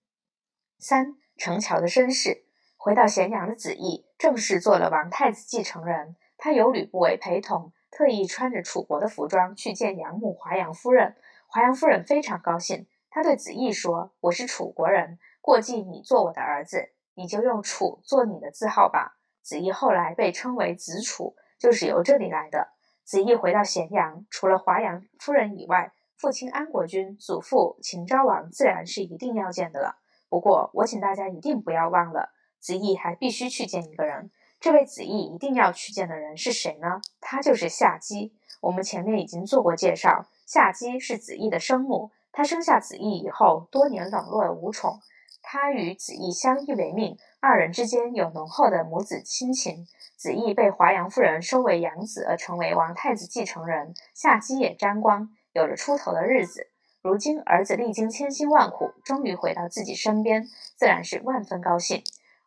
[0.78, 2.44] 三城桥的身世，
[2.76, 6.16] 回到咸阳的子义正式做了王太子继承人。
[6.37, 11.14] 他有吕不韦陪同，特意穿着楚国的服装去见养母华阳夫人。
[11.46, 19.18] 华阳夫人非常高兴，她对子义说：“我是楚国人，过继你做我的儿子。”你就用楚做你的字号吧。
[19.42, 22.68] 子义后来被称为子楚，就是由这里来的。
[23.05, 29.96] 子义回到咸阳，除了华阳夫人以外，父亲安国君、祖父秦昭王自然是一定要见的了。
[30.31, 34.31] 不过，我请大家一定不要忘了，子义还必须去见一个人。
[34.62, 37.01] 这位子义一定要去见的人是谁呢？
[37.20, 38.33] 他就是夏姬。
[38.61, 42.12] 我们前面已经做过介绍，夏姬是子义的生母。
[42.31, 45.01] 她生下子义以后，多年冷落无宠。
[45.42, 49.85] 他与子义相依为命，二人之间有浓厚的母子亲情。
[50.16, 53.92] 子义被华阳夫人收为养子，而成为王太子继承人。
[54.14, 56.68] 夏姬也沾光，有了出头的日子。
[57.01, 60.46] 如今儿子历经千辛万苦，终于回到自己身边，
[60.77, 62.05] 自然是万分高兴。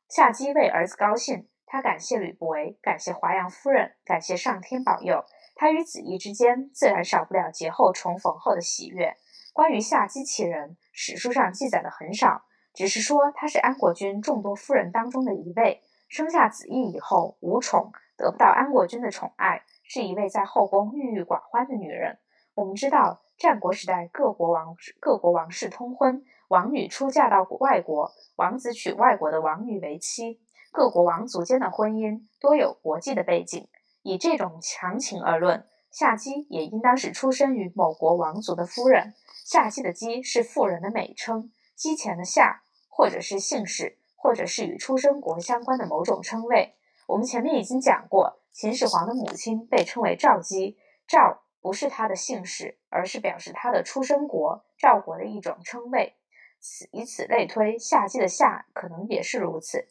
[0.08, 5.23] 夏姬为儿子高兴，他感谢吕不韦，感谢华阳夫人，感谢上天保佑。
[5.56, 9.15] 他与子义之间自然少不了劫后重逢后的喜悦。
[9.54, 12.43] 关于夏姬其人，史书上记载的很少。
[12.73, 22.19] 只是说她是安国君众多夫人当中的一位，生下子义以后无宠，得不到安国君的宠爱，是一位在后宫郁郁寡欢的女人。
[22.54, 30.41] 我们知道，战国时代各国王各国王室通婚，王女出嫁到外国，王子娶外国的王女为妻，
[30.75, 33.67] 各国王族间的婚姻多有国际的背景。
[34.03, 39.13] 以这种强情而论，夏姬也应当是出身于某国王族的夫人。
[39.45, 42.61] 夏姬的姬是妇人的美称，姬前的夏。
[42.97, 46.75] 或者是姓氏，或者是与出生国相关的某种称谓。
[47.07, 56.15] 我们前面已经讲过，秦始皇的母亲被称为赵姬，赵不是他的姓氏，而是表示他的出生国赵国的一种称谓。
[56.61, 59.89] 此以此类推，夏姬的夏可能也是如此。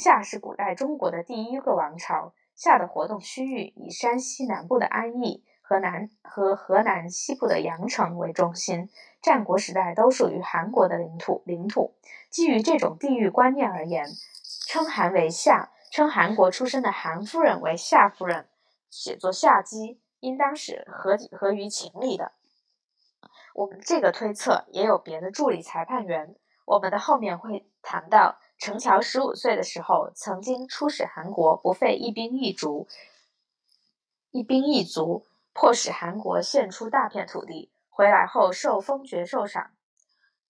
[0.00, 5.44] 夏是古代中国的第一个王朝，夏的活动区域以山西南部的安邑。
[5.60, 8.88] 河南和河南西部的阳城为中心，
[9.22, 11.42] 战国时代都属于韩国的领土。
[11.44, 11.94] 领土
[12.30, 14.06] 基于这种地域观念而言，
[14.66, 18.48] 称韩为夏，称韩国出身的韩夫人为夏夫人，
[18.88, 22.32] 写作夏姬，应当是合合于情理的。
[23.54, 26.34] 我们这个推测也有别的助理裁判员。
[26.64, 32.86] 我们的后面会谈到，陈桥十五岁的时候，曾经出使韩国，不费一兵一卒，
[34.30, 35.24] 一兵一卒。
[35.52, 39.70] 迫使韩国献出大片土地，回来后受封爵受赏。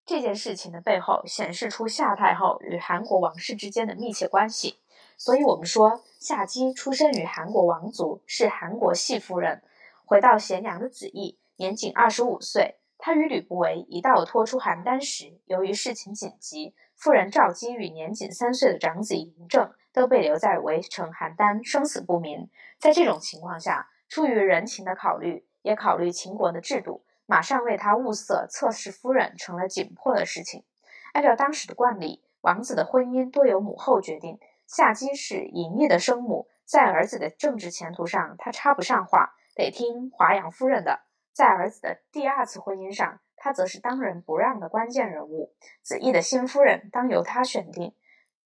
[0.04, 4.80] 这件事情的背后显示出夏太后与韩国王室之间的密切关系，
[5.16, 9.62] 所以我们说夏姬出生于韩国王族，是韩国系夫人。
[10.04, 12.79] 回到咸阳的子义，年仅二十五岁。
[13.00, 22.50] 他与吕不韦一道拖出邯郸时，由于事情紧急，夫人赵姬与年仅三岁的长子嬴政都被留在围城邯郸，生死不明。
[22.78, 30.64] 在这种情况下，出于人情的考虑，也考虑秦国的制度，马上为他物色侧室夫人成了紧迫的事情。
[31.12, 34.38] 按照当时的惯例，王子的婚姻多由母后决定。
[34.66, 41.00] 夏姬是嬴异的生母，在儿子的政治前途上，他插不上话，得听华阳夫人的。
[41.40, 45.54] 在儿子的第二次婚姻上，他则是当仁不让的关键人物。
[45.80, 47.94] 子义的新夫人当由他选定，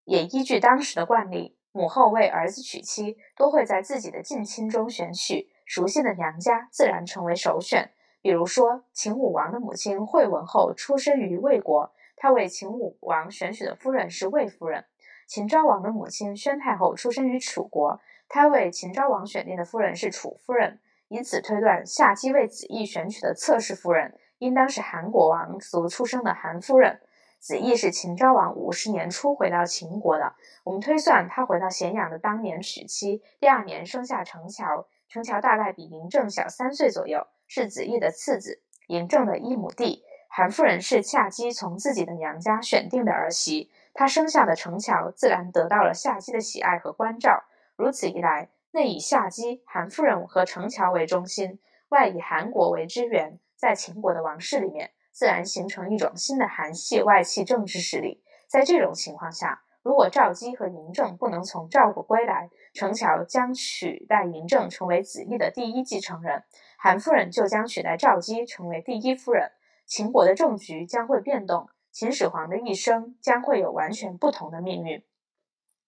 [0.05, 7.91] 也依据当时的惯例，母后为儿子娶妻，多会在自己的近亲中选取，熟悉的娘家自然成为首选。
[8.23, 14.85] 比如说，秦武王的母亲惠文后出身于魏国，他为秦武王选取的夫人是魏夫人；
[15.27, 20.79] 秦昭王的母亲宣太后出身于楚国，他为秦昭王选定的夫人是楚夫人。
[21.09, 27.01] 以此推断，夏姬为子义选取的侧室夫人，应当是韩国王族出生的韩夫人。
[27.39, 30.35] 子义是秦昭王五十年初回到秦国的，
[30.65, 40.03] 我们推算他回到咸阳的当年娶妻，第二年生下成乔，成乔大概比嬴政小三岁左右，是子义的次子，嬴政的一亩地。
[40.31, 47.45] 韩夫人是夏姬从自己的娘家选定的儿媳，她生下的成乔自然得到了夏姬的喜爱和关照。
[47.77, 48.49] 如此一来。
[48.75, 51.61] 内以夏姬、韩夫人和成乔为中心，
[51.91, 58.25] 外以韩国为支援，在秦国的王室里面，自然形成一种新的韩系外戚政治势力。
[58.49, 66.43] 在这种情况下，如果赵姬和嬴政不能从赵国归来，成乔将取代嬴政成为子义的第一继承人，
[66.77, 69.53] 韩夫人就将取代赵姬成为第一夫人。
[69.87, 75.05] 秦国的政局将会变动，秦始皇的一生将会有完全不同的命运。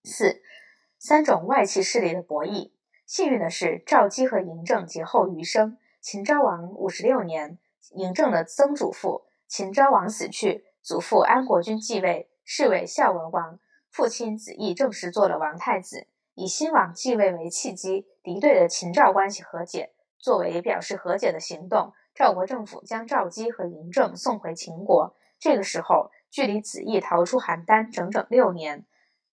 [0.05, 0.41] 四，
[1.01, 2.76] 三种外戚势力的博弈。
[3.07, 5.79] 幸运的是，赵姬和嬴政劫后余生。
[6.01, 7.57] 秦昭王五十六年，
[7.95, 13.61] 嬴政的曾祖父秦昭王死去，祖父安国君继位，是为孝文王。
[13.91, 19.93] 父亲子义正式做了王太子，以新王继位为契机，敌对的秦赵关系和解。
[20.19, 25.15] 作为表示和解的行动，赵国政府将赵姬和嬴政送回秦国。
[25.39, 28.85] 这个时候，距离子义逃出邯郸整整六年。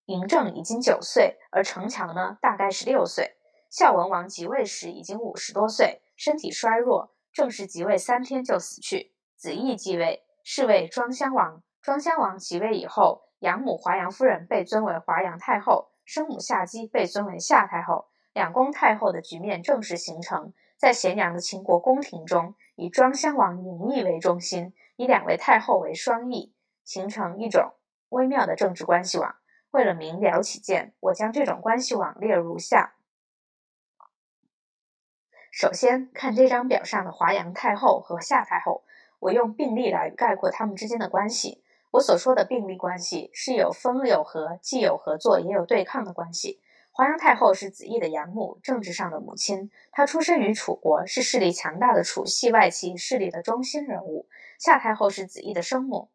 [0.06, 3.36] 嬴政已经九岁，而城墙呢，大概是六岁。
[3.74, 9.16] 孝文王即位时已经五十多岁，身体衰弱，正式即位三天就死去。
[9.36, 11.64] 子义继位，是为庄襄王。
[11.82, 20.54] 庄襄王即位以后，养母华阳夫人被尊为华阳太后，生母夏姬被尊为夏太后，两宫太后的局面正式形成。
[20.78, 26.54] 在咸阳的秦国宫廷中，以庄襄王嬴异为中心，以两位太后为双翼，
[26.84, 27.74] 形成一种
[28.10, 29.36] 微妙的政治关系网。
[29.72, 32.94] 为了明了起见，我将这种关系网列如下。
[35.56, 38.84] 首先看这张表上的华阳太后和夏太后，
[39.20, 41.64] 我用并立来概括他们之间的关系。
[41.92, 46.60] 我所说的并立关系是有分有合，既有合作也有对抗的关系。
[46.92, 49.70] 华阳太后是子义的养母，政治上的母亲。
[49.92, 54.28] 她出身于楚国，是势力强大的楚系外戚势力的中心人物。
[54.58, 56.10] 夏太后是子义的生母，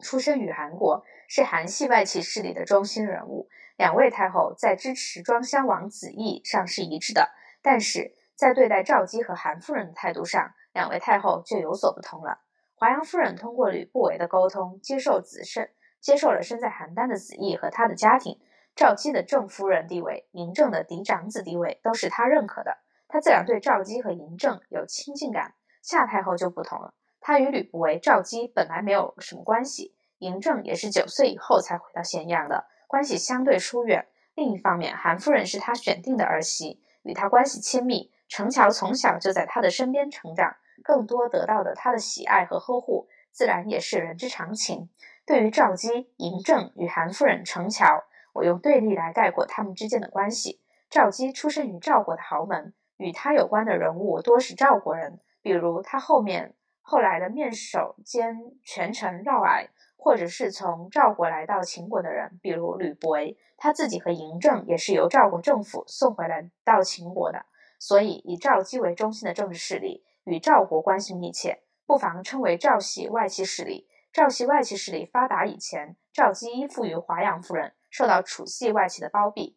[0.00, 3.48] 出身于韩国，是韩系外戚势力的中心人物。
[3.78, 7.30] 两位太后在支持庄襄王子义上是一致的，
[7.62, 8.17] 但是。
[8.38, 12.38] 在对待赵姬和韩夫人的态度上，两位太后就有所不同了。
[12.76, 18.38] 华阳夫人通过吕不韦的沟通，接受子申，接受了身在邯郸的子义和他的家庭。
[18.76, 22.78] 赵姬的正夫人地位，嬴政的嫡长子地位，都是他认可的，
[23.08, 25.54] 他自然对赵姬和嬴政有亲近感。
[25.82, 34.06] 夏太后就不同了，她与吕不韦、赵姬本来没有什么关系，嬴政也是九岁以后才回到咸阳的，关系相对疏远。
[34.36, 38.12] 另一方面，韩夫人是他选定的儿媳，与他关系亲密。
[38.28, 44.90] 程乔从小就在他的身边成长，更多得到的他的喜爱和呵护，自然也是人之常情。
[45.26, 48.04] 对于赵姬、嬴政与韩夫人程乔，
[48.34, 50.60] 我用对立来概括他们之间的关系。
[50.90, 63.36] 赵姬出身于赵国的豪门，与他有关的人物多是赵国人，比如他后面后来的面首兼权臣嫪毐，或者是从赵国来到秦国的人，比如吕不韦。
[63.58, 67.44] 他自己和嬴政也是由赵国政府送回来到秦国的。
[67.78, 73.88] 所以，以赵姬为中心的政治势力与赵国关系密切，不妨称为赵系外戚势力。
[74.12, 79.56] 赵系外戚势力发达以前，赵姬依附于华阳夫人，受到楚系外戚的包庇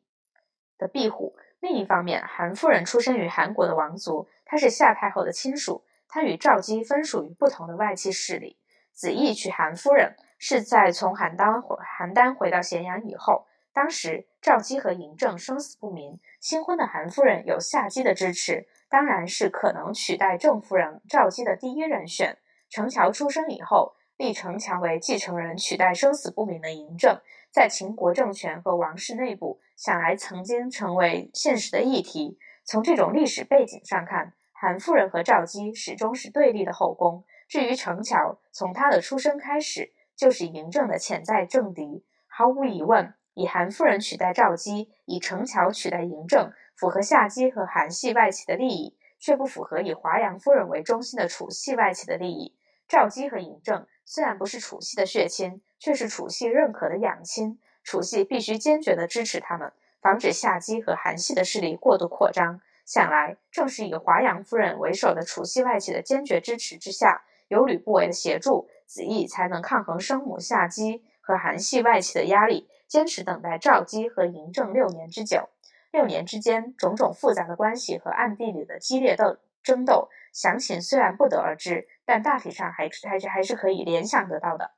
[0.77, 1.35] 的庇护。
[1.59, 8.59] 另一方面，韩夫人出身于韩国的王族，她是夏太后的亲属，她与赵姬分属于不同的外戚势力。
[8.91, 13.47] 子义娶韩夫人是在从邯郸回邯郸回到咸阳以后。
[13.73, 22.39] 当时赵姬和嬴政生死不明，新婚的韩夫人有夏姬的支持，当然是可能取代郑夫人赵姬的第一人选。
[22.67, 27.21] 程乔出生以后，立程乔为继承人，取代生死不明的嬴政，
[27.51, 32.39] 在秦国政权和王室内部，想来曾经成为现实的议题。
[32.63, 37.23] 从这种历史背景上看，韩夫人和赵姬始终是对立的后宫。
[37.47, 42.03] 至于程乔，从他的出生开始就是嬴政的潜在政敌。
[42.25, 52.55] 毫无疑问，以韩夫人取代赵姬，以程乔取代嬴政，符合夏姬和韩系外戚的利益，却不符合以华阳夫人为中心的楚系外戚的利益。
[52.87, 59.71] 赵姬和嬴政虽然不是楚系的血亲，却是楚系认可的养亲，楚系必须坚决地支持他们，
[60.01, 62.59] 防止夏姬和韩系的势力过度扩张。
[62.85, 67.23] 想来，正是以华阳夫人为首的楚系外戚的坚决支持之下。
[67.47, 75.47] 有吕不韦的协助，子义才能抗衡生母夏姬和韩系外戚的压力，坚持等待赵姬和嬴政六年之久。
[75.93, 84.71] 六年之间，种种复杂的关系和暗地里的激烈斗争斗，详情虽然不得而知，但大体上还是还是还是可以联想得到的。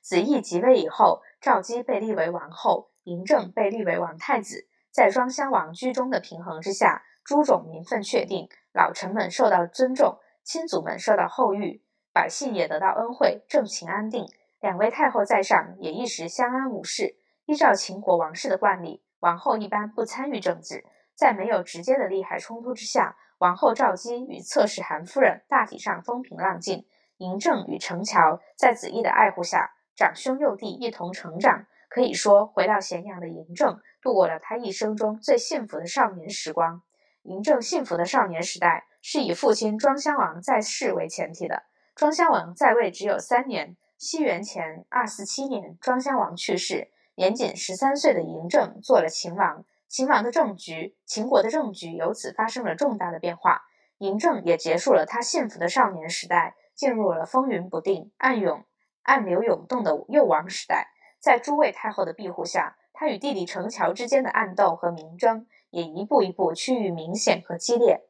[0.00, 4.68] 子义即位以后，赵姬被立为王后，嬴政被立为王太子。
[4.92, 10.20] 在庄襄王居中的平衡之下，诸种名分确定，老臣们受到尊重。
[10.44, 11.82] 亲族们受到厚遇，
[12.12, 14.28] 百姓也得到恩惠，政情安定。
[14.60, 17.16] 两位太后在上，也一时相安无事。
[17.46, 20.84] 依照秦国王室的惯例，王后一般不参与政治。
[21.14, 26.86] 在没有直接的利害冲突之下，王后赵姬与侧室韩夫人大体上风平浪静。
[27.18, 31.66] 嬴政与程乔在子义的爱护下，长兄幼弟一同成长。
[31.88, 36.82] 可以说，回到咸阳的嬴政度过了他一生中最幸福的少年时光。
[37.24, 38.86] 嬴政幸福的少年时代。
[39.02, 41.62] 是以父亲庄襄王在世为前提的。
[41.94, 49.66] 庄襄王在位只有三年，西元前二四七年，庄襄王去世，年仅十三岁的嬴政做了秦王。
[49.88, 53.60] 秦王的政局，秦国的政局由此发生了重大的变化。
[53.98, 58.64] 嬴政也结束了他幸福的少年时代，进入了风云不定、暗涌、
[59.02, 60.92] 暗流涌动的幼王时代。
[61.18, 68.08] 在诸位太后的庇护下，他与弟弟程乔之间的暗斗和明争也一步一步趋于明显和激烈。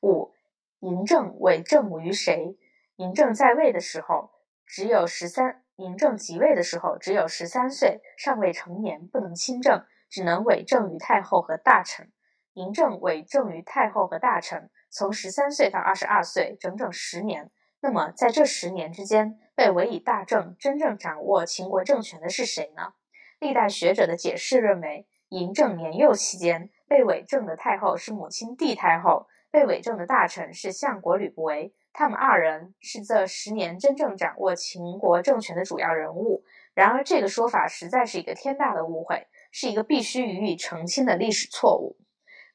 [0.00, 0.32] 五，
[0.80, 2.58] 嬴政为政母于谁？
[2.96, 4.30] 嬴政在位的时候
[4.72, 12.12] 只有十三，嬴政即位的时候只有十三岁，尚未成年，不能亲政，只能委政于太后和大臣。
[12.54, 17.50] 嬴政委政于太后和大臣，从十三岁到二十二岁，整整十年。
[17.80, 22.92] 那么在这十年之间，被委以大政、真正掌握秦国政权的是谁呢？
[23.40, 29.26] 历代学者的解释认为，嬴政年幼期间被委政的太后是母亲帝太后。
[29.52, 36.44] 被委政的大臣是相国吕不韦，他们二人是这十年真正掌握秦国政权的主要人物。
[36.72, 41.96] 然而，这个说法实在是一个天大的误会，是一个必须予以澄清的历史错误。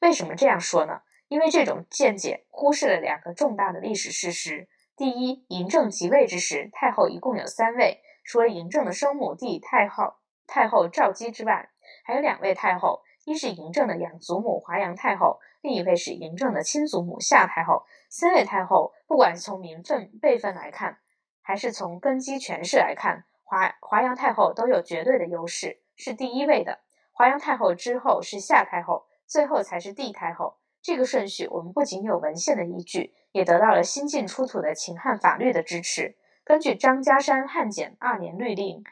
[0.00, 1.02] 为什么这样说呢？
[1.28, 10.14] 因为这种见解忽视了两个重大的历史事实：第一，嬴政即位之时，太后一共有三位，除了嬴政的生母帝太后
[10.46, 11.68] 太后赵姬之外，
[12.04, 15.40] 还有两位太后，一是嬴政的养祖母华阳太后。
[15.66, 20.98] 另一位是嬴政的亲祖母夏太后，三位太后，不管是从名分辈分来看，
[21.42, 26.78] 还是从根基权势来看，华华阳太后都有绝对的优势，是第一位的。
[27.10, 30.58] 华阳太后之后是夏太后，最后才是帝太后。
[30.80, 36.16] 这个顺序，我们不仅有文献的依据，也得到了新晋出土的秦汉法律的支持。
[36.44, 38.84] 根据张家山汉简二年律令，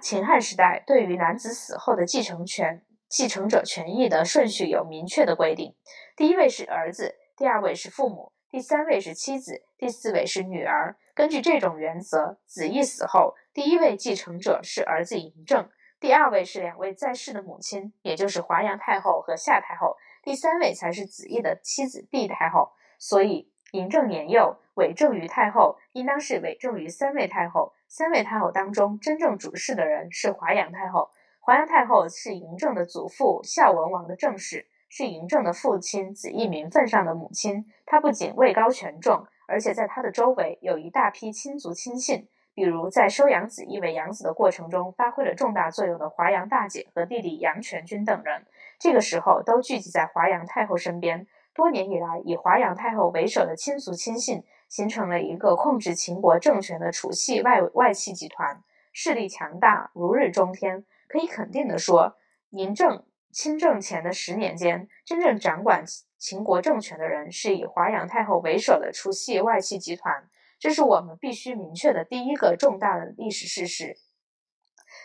[0.00, 2.84] 秦汉时代对于男子死后的继承权。
[3.16, 5.74] 继承者权益的顺序有明确的规定，
[6.18, 10.98] 第一位是儿子，第二位是父母，第三位是妻子，第四位是女儿。
[11.14, 22.72] 根据这种原则，子义死后，第一位继承者是儿子嬴政，第二位是两位在世的母亲，也就是华阳太后和夏太后，第三位才是子义的妻子帝太后。
[22.98, 27.72] 所以，嬴政年幼，委政于太后，应当是委政于三位太后。
[27.88, 31.08] 三位太后当中，真正主事的人是华阳太后。
[31.46, 37.64] 华阳太后是嬴政的祖父孝文王的正室，是嬴政的父亲子义名分上的母亲。
[37.86, 48.44] 她不仅位高权重，而且在她的周围有一大批亲族亲信，比如在收养子义为养子的过程中发挥了重大作用的华阳大姐和弟弟杨全军等人，
[48.80, 51.28] 这个时候都聚集在华阳太后身边。
[51.54, 58.60] 多年以来，以华阳太后为首的亲族亲信形成了一个控制秦国政权的楚系外外戚集团，
[58.92, 60.84] 势力强大，如日中天。
[61.08, 62.16] 可以肯定的说，
[62.50, 65.84] 嬴政亲政前的十年间，真正掌管
[66.18, 70.28] 秦国政权的人是以华阳太后为首的除系外戚集团。
[70.58, 73.98] 这是我们必须明确的第一个重大的历史事实。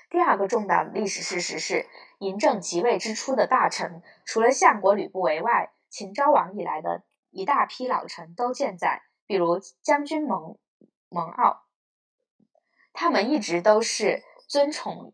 [0.09, 1.85] 第二个重大的历史事实是，
[2.19, 10.57] 嬴政即位之初的大臣，除了相国吕不韦外，秦昭王以来的一大批老臣都健在，比如将军蒙
[11.09, 11.57] 蒙骜，
[12.93, 15.13] 他们一直都是尊崇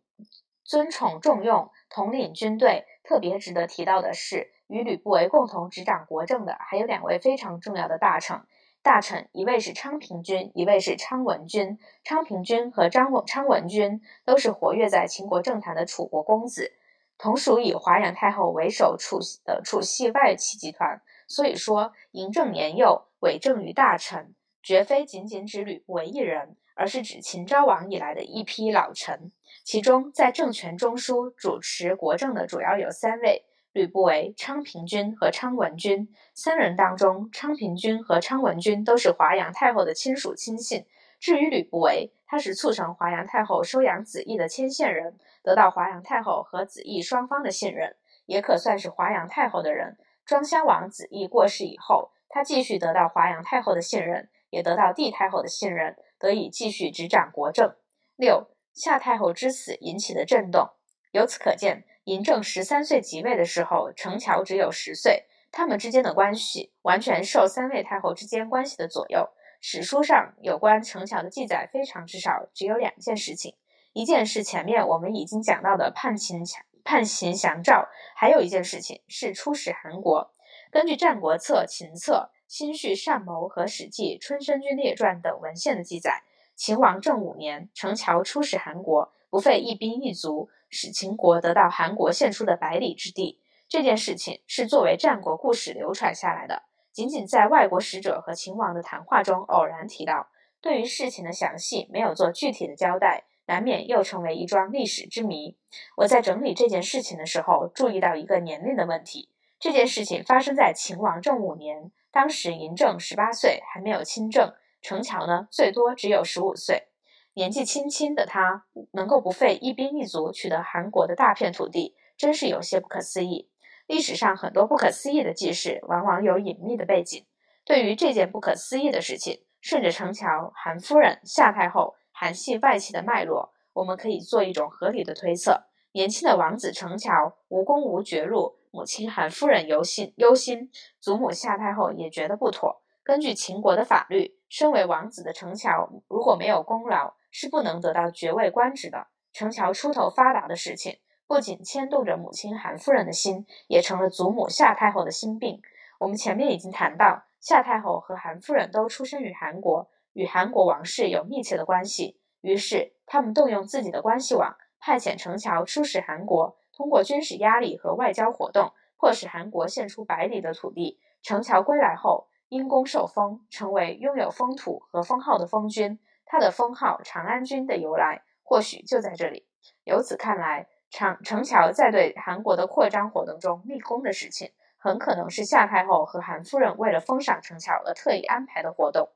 [0.68, 2.86] 尊崇重用，统领军队。
[3.06, 8.42] 特别值得提到的是，与吕不韦共同执掌国政的还有两位非常重要的大臣。
[8.84, 11.80] 大臣一位是昌平君，一位是昌文君。
[12.04, 16.74] 昌平君和张昌文君都是活跃在秦国政坛的楚国公子，
[17.18, 21.02] 同属以华阳太后为首楚的楚系外戚集团。
[21.30, 29.32] 所以说，嬴政年幼，委政于大臣，绝非仅仅指吕不韦一人，而是指秦昭王以来的一批老臣。
[29.68, 33.44] 其中，在政权中枢主持国政的主要有三位。
[33.74, 40.86] 吕不韦、昌平君和昌文君三人当中，昌平君和昌文君都是华阳太后的亲属亲信。
[41.20, 49.98] 至于吕不韦，他是促成华阳太后收养子义的牵线人，得到华阳太后和子义双方的信任，也可算是华阳太后的人。
[50.26, 57.76] 庄襄王子义过世以后，他继续得到华阳太后的信任，也得到帝太后的信任，得以继续执掌国政。
[58.16, 58.48] 六
[58.78, 60.70] 夏太后之死引起的震动，
[61.12, 61.84] 由此可见。
[62.06, 69.28] 嬴政十三岁即位的时候，程乔只有十岁，他们之间的关系完全受三位太后之间关系的左右。
[69.60, 73.56] 史书上有关程乔的记载非常之少，只有两件事情。
[73.94, 76.44] 一件是前面我们已经讲到的叛秦
[76.84, 80.32] 叛秦降赵，还有一件事情是出使韩国。
[80.72, 86.24] 根据《战国策》《秦策》《新序善谋》和《史记·春申君列传》等文献的记载，
[86.58, 90.50] 秦王政五年，程乔出使韩国，不费一兵一卒。
[90.70, 93.40] 使秦国得到韩国献出的百里之地，
[93.70, 96.64] 这件事情是作为战国故事流传下来的。
[96.92, 100.28] 仅仅在外国使者和秦王的谈话中偶然提到，
[100.60, 105.56] 对于事情的详细没有做具体的交代，难免又成为一桩历史之谜。
[105.96, 109.30] 我在整理这件事情的时候，注意到一个年龄的问题。
[109.60, 114.50] 这件事情发生在秦王政五年，当时嬴政十八岁，还没有亲政；
[114.82, 116.88] 程乔呢，最多只有十五岁。
[117.34, 123.50] 年纪轻轻的他能够不费一兵一卒取得韩国的大片土地，真是有些不可思议。
[123.86, 127.26] 历史上很多不可思议的记事，往往有隐秘的背景。
[127.64, 142.82] 对于这件不可思议的事情，顺着程乔、韩夫人、夏太后、韩系外戚的脉络，我们可以做一种合理的推测：年轻的王子程乔无功无爵禄，母亲韩夫人忧心忧心，祖母夏太后也觉得不妥。
[143.04, 149.08] 根据秦国的法律，身为王子的程乔如果没有功劳，是不能得到爵位官职的。
[149.34, 155.62] 程乔出头发达的事情，不仅牵动着母亲韩夫人的心，也成了祖母夏太后的心病。
[156.00, 162.20] 我们前面已经谈到，夏太后和韩夫人都出生于韩国，与韩国王室有密切的关系。
[162.42, 171.00] 于是，他们动用自己的关系网，派遣程乔出使韩国，通过军事压力和外交活动，迫使韩国献出百里的土地。
[171.22, 176.00] 程乔归来后，因功受封，成为拥有封土和封号的封君。
[176.26, 179.48] 他的封号长安君的由来，或许就在这里。
[179.84, 189.10] 由此看来，长程乔在对韩国的扩张活动中立功的事情，很可能是夏太后和韩夫人为了封赏程乔而特意安排的活动。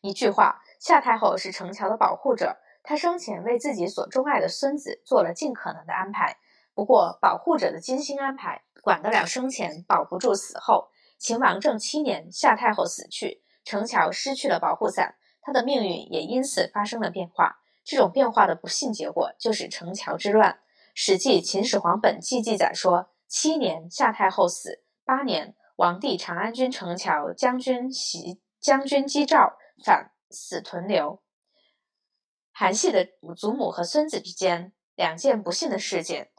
[0.00, 6.36] 一句话，夏太后是程乔的保护者，她生前为自己所钟爱的孙子做了尽可能的安排。
[6.74, 10.90] 不过，保护者的精心安排，管得了生前，保不住死后。
[11.18, 15.16] 秦王政七年，夏太后死去，城桥失去了保护伞。
[15.40, 17.60] 他的命运也因此发生了变化。
[17.82, 20.52] 这种变化的不幸结果就是城桥之乱。
[20.94, 31.22] 《史记·秦始皇本纪》记载说：七年，夏太后死；八年，王帝长安君城桥将军袭将军击赵，反死屯留。
[32.52, 36.30] 韩系的祖母和孙子之间两件不幸的事件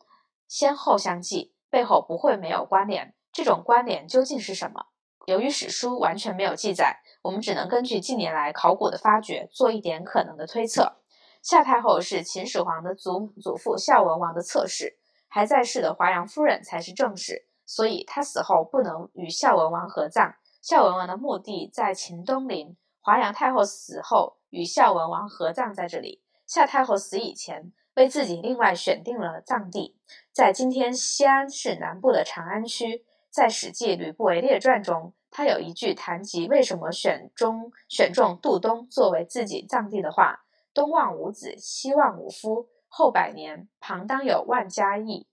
[0.47, 3.15] 先后相继，背后不会没有关联。
[3.31, 4.87] 这种关联究竟是什么？
[5.25, 7.01] 由于史书完全没有记载。
[7.21, 11.01] 我们只能根据近年来考古的发掘做一点可能的推测。
[11.43, 20.33] 夏太后是秦始皇的祖祖父孝文王的侧室，还在世的华阳夫人才是正室，所以她死后不能与孝文王合葬。
[20.61, 26.23] 孝文王的墓地在秦东陵，华阳太后死后与孝文王合葬在这里。
[26.47, 29.97] 夏太后死以前为自己另外选定了葬地，
[30.31, 33.05] 在今天西安市南部的长安区。
[33.29, 35.13] 在《史记·吕不韦列传》中。
[35.31, 45.27] 他有一句谈及为什么选中选中杜东作为自己葬地的话：“东望无子，西望无夫，后百年旁当有万家邑。”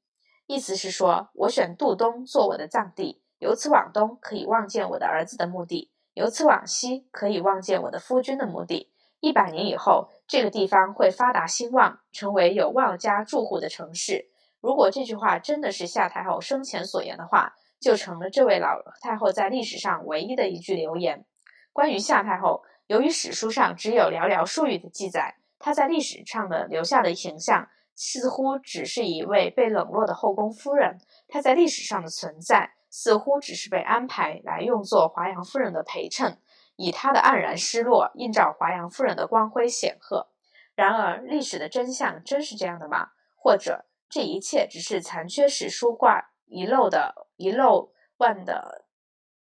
[0.46, 8.92] 意思是说，我选杜东做我的葬地，由此往东可以望见我的儿子的墓地，由此往西，可以望见我的夫君的墓地。
[9.20, 14.28] 一百年以后，这个地方会发达兴旺，成为有万家住户的城市。
[14.60, 21.24] 如果这句话真的是夏太后生前所言的话，就成了这位老太后在历史上唯一的一句留言。
[21.72, 30.98] 关于夏太后，由于史书上只有寥寥数语的记载，她在历史上的留下的形象似乎只是一位被冷落的后宫夫人。
[31.28, 36.38] 她在历史上的存在，似乎只是被安排来用作华阳夫人的陪衬。
[36.76, 40.28] 以她的黯然失落映照华阳夫人的光辉显赫。
[40.74, 43.08] 然而，历史的真相真是这样的吗？
[43.34, 48.86] 或者，这一切只是残缺史书挂遗漏的遗漏万的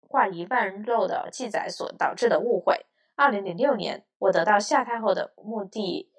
[0.01, 2.87] 挂一万漏的记载所导致的误会？
[3.15, 6.11] 二零零六年，我得到夏太后的墓地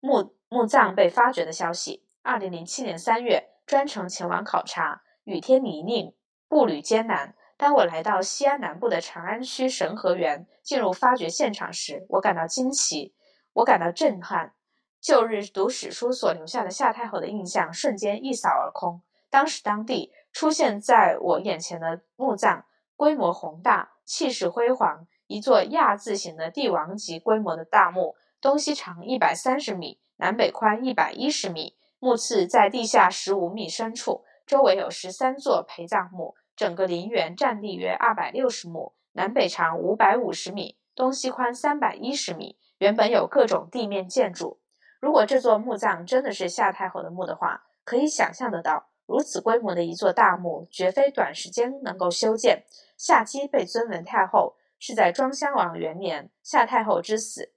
[0.00, 2.06] 墓墓葬被发掘的消息。
[2.22, 6.14] 二零零七年三月，专程前往考察，雨天泥泞，
[6.48, 7.34] 步履艰难。
[7.56, 13.14] 当我来到西安南部的长安区神和园，进入发掘现场时，我感到惊奇，
[13.54, 14.54] 我感到震撼。
[15.00, 19.02] 旧日读史书所留下的夏太后的印象瞬间一扫而空。
[19.30, 22.64] 当时当地出现在我眼前的墓葬，
[22.96, 36.34] 规模宏大，气势辉煌，一座亚字形的帝王级规模的大墓，东西长一百三十米，南北宽一百一十米，墓次在地下十五米深处，周围有十三座陪葬墓。
[36.56, 42.58] 整个陵园占地约二百六十亩，南北长五百五十米，东西宽三百一十米。
[42.78, 44.60] 原本有各种地面建筑。
[45.00, 52.64] 如果这座墓葬真的是夏太后的墓的话，可以想象得到，如此规模的一座大墓，绝非短时间能够修建。
[52.96, 57.52] 夏姬被尊为太后，是在庄襄王元年；夏太后之死，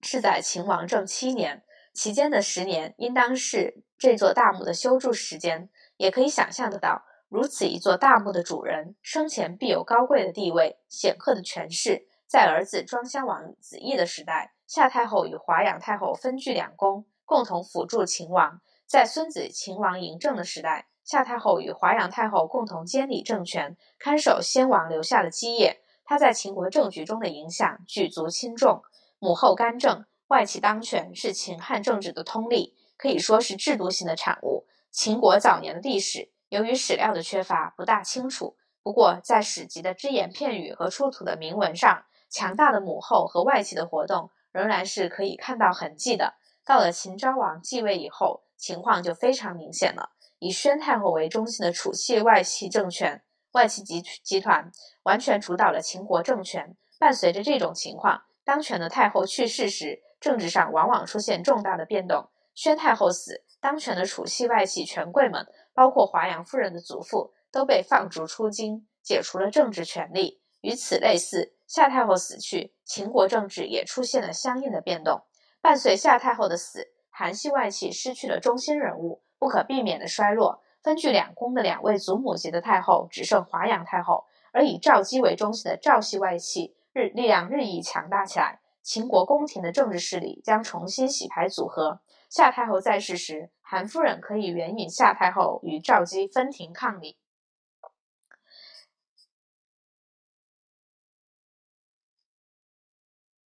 [0.00, 1.62] 是在秦王政七年。
[1.92, 5.68] 期间的十年，应当是这座大墓的修筑时间。
[5.98, 7.04] 也可以想象得到。
[7.28, 12.06] 如此一座大墓的主人，生前必有高贵的地位、显赫的权势。
[12.26, 25.82] 在儿子庄襄王子异的时代，夏太后与华阳太后分居两宫，共同辅助秦王；在孙子秦王嬴政的时代，夏太后与华阳太后共同监理政权，看守先王留下的基业。
[26.06, 28.82] 她在秦国政局中的影响举足轻重。
[29.18, 34.66] 母后干政，外戚当权，是秦汉政治的通例，可以说是制度性的产物。
[34.90, 36.32] 秦国早年的历史。
[36.48, 38.56] 由于史料的缺乏，不大清楚。
[38.82, 46.36] 不过，在史籍的只言片语和出土的铭文上，强大的母后和外戚的活动仍然是可以看到痕迹的。
[46.64, 50.10] 到了秦昭王继位以后，情况就非常明显了。
[50.38, 54.70] 以宣太后为中心的楚系外戚政权、外戚集集团
[55.04, 56.76] 完全主导了秦国政权。
[56.98, 62.28] 伴随着这种情况，当权的太后去世时，政治上往往出现重大的变动。
[62.54, 65.46] 宣太后死，当权的楚系外戚权贵们。
[65.74, 70.42] 包括华阳夫人的祖父都被放逐出京，解除了政治权利。
[70.60, 75.22] 与此类似，夏太后死去，秦国政治也出现了相应的变动。
[75.60, 76.88] 伴随夏太后的死，
[77.18, 80.62] 韩系外戚失去了中心人物，不可避免的衰落。
[80.84, 88.60] 分居两宫的两位祖母级的太后只剩华阳太后，而以赵姬为中心的赵系外戚日力量日益强大起来。
[88.84, 92.00] 秦国宫廷的政治势力将重新洗牌组合。
[92.30, 97.18] 夏太后在世时，韩夫人可以援引夏太后与赵姬分庭抗礼，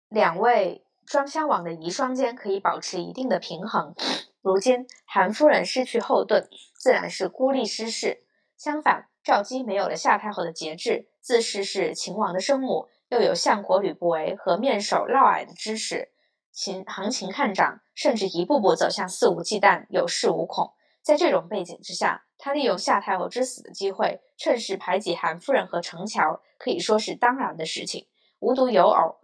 [0.09, 3.93] 两位双襄王的遗孀间可以保持一定的平衡。
[4.39, 8.23] 如今韩夫人失去后盾，自然是孤立失势。
[8.55, 16.13] 相反，赵姬没有了夏太后的节制，自视是秦王的生母，又有相国吕不韦和面首嫪毐的支持。
[16.53, 20.71] 秦行情看涨，甚至一步步走向肆无忌惮、有恃无恐。
[21.01, 28.07] 在这种背景之下，他利用夏太后之死的机会，趁势排挤韩夫人和程乔，可以说是当然的事情。
[28.39, 29.17] 无独有偶，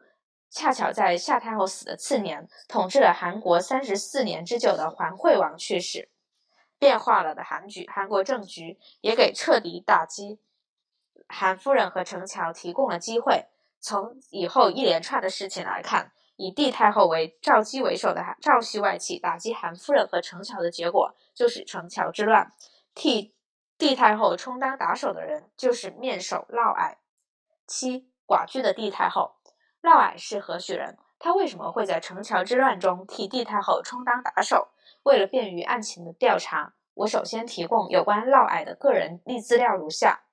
[0.49, 6.09] 恰巧在夏太后死的次年，统治了韩国三十四年之久的桓惠王去世，
[6.79, 10.39] 变化了的韩局，韩国政局也给彻底打击
[11.27, 13.45] 韩夫人和程乔提供了机会。
[13.79, 16.11] 从以后一连串的事情来看。
[16.39, 22.53] 以帝太后为赵姬为首的赵系外戚打击韩夫人和程乔的结果，就是程乔之乱。
[22.93, 23.33] 替
[23.75, 26.97] 帝太后充当打手的人，就是面首嫪毐。
[27.65, 29.36] 七寡居的帝太后，
[29.87, 30.97] 嫪毐是何许人？
[31.17, 34.67] 他为什么会在城桥之乱中替帝太后充当打手？
[35.03, 40.23] 为了便于案情的调查，我首先提供有关嫪毐的个人历资料如下：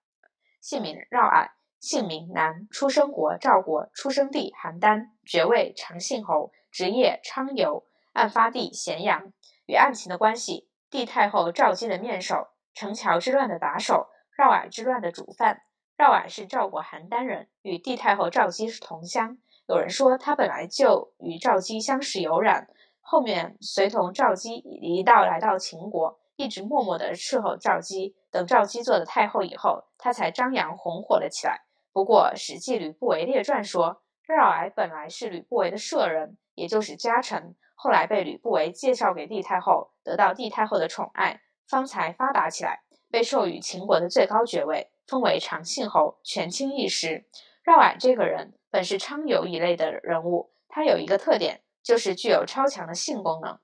[0.60, 1.50] 姓名嫪毐。
[1.78, 7.84] 姓名男，出生国赵国，出生地邯郸，爵位长信侯，职业昌游，
[8.14, 9.32] 案发地咸阳。
[9.66, 15.62] 与案情的关系：帝太后赵姬的面首，城桥之乱的打手，嫪毐之乱的主犯。
[15.96, 19.36] 嫪毐是赵国邯郸人，与帝太后赵姬是同乡。
[19.66, 22.68] 有人说他本来就与赵姬相识有染，
[23.00, 28.14] 后面随同赵姬一道来到秦国，一直默默地伺候赵姬。
[28.30, 31.62] 等赵姬做了太后以后，他才张扬红火了起来。
[31.92, 47.24] 不过《史记·吕不韦列传》说，嫪毐本来是吕不韦的舍人，也就是家臣，后来被吕不韦介绍给帝太后，得到帝太后的宠爱，方才发达起来，被授予秦国的最高爵位，封为长信侯，权倾一时。
[47.62, 53.60] 嫪毐这个人本是昌游一类的人物，他有一个特点，就是具有超强的性功能。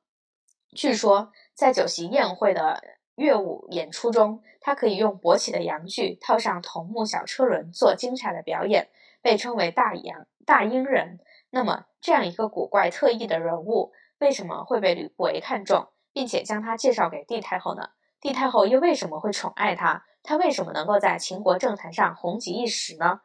[0.72, 2.80] 据说在酒席宴会的
[3.16, 8.88] 乐舞演出中，他可以用勃起的阳具套上桐木小车轮做精彩的表演，
[9.20, 11.18] 被称为大阳大阴人。
[11.50, 17.88] 那么，这样一个古怪特异的人物，为什么会被吕不韦看中，并且将他介绍给帝太后呢？
[18.20, 20.04] 帝太后又为什么会宠爱他？
[20.22, 23.22] 他为什么能够在秦国政坛上红极一时呢？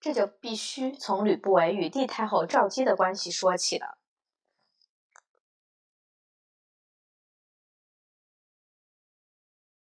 [0.00, 3.98] 这就必须从吕不韦与帝太后赵姬的关系说起了。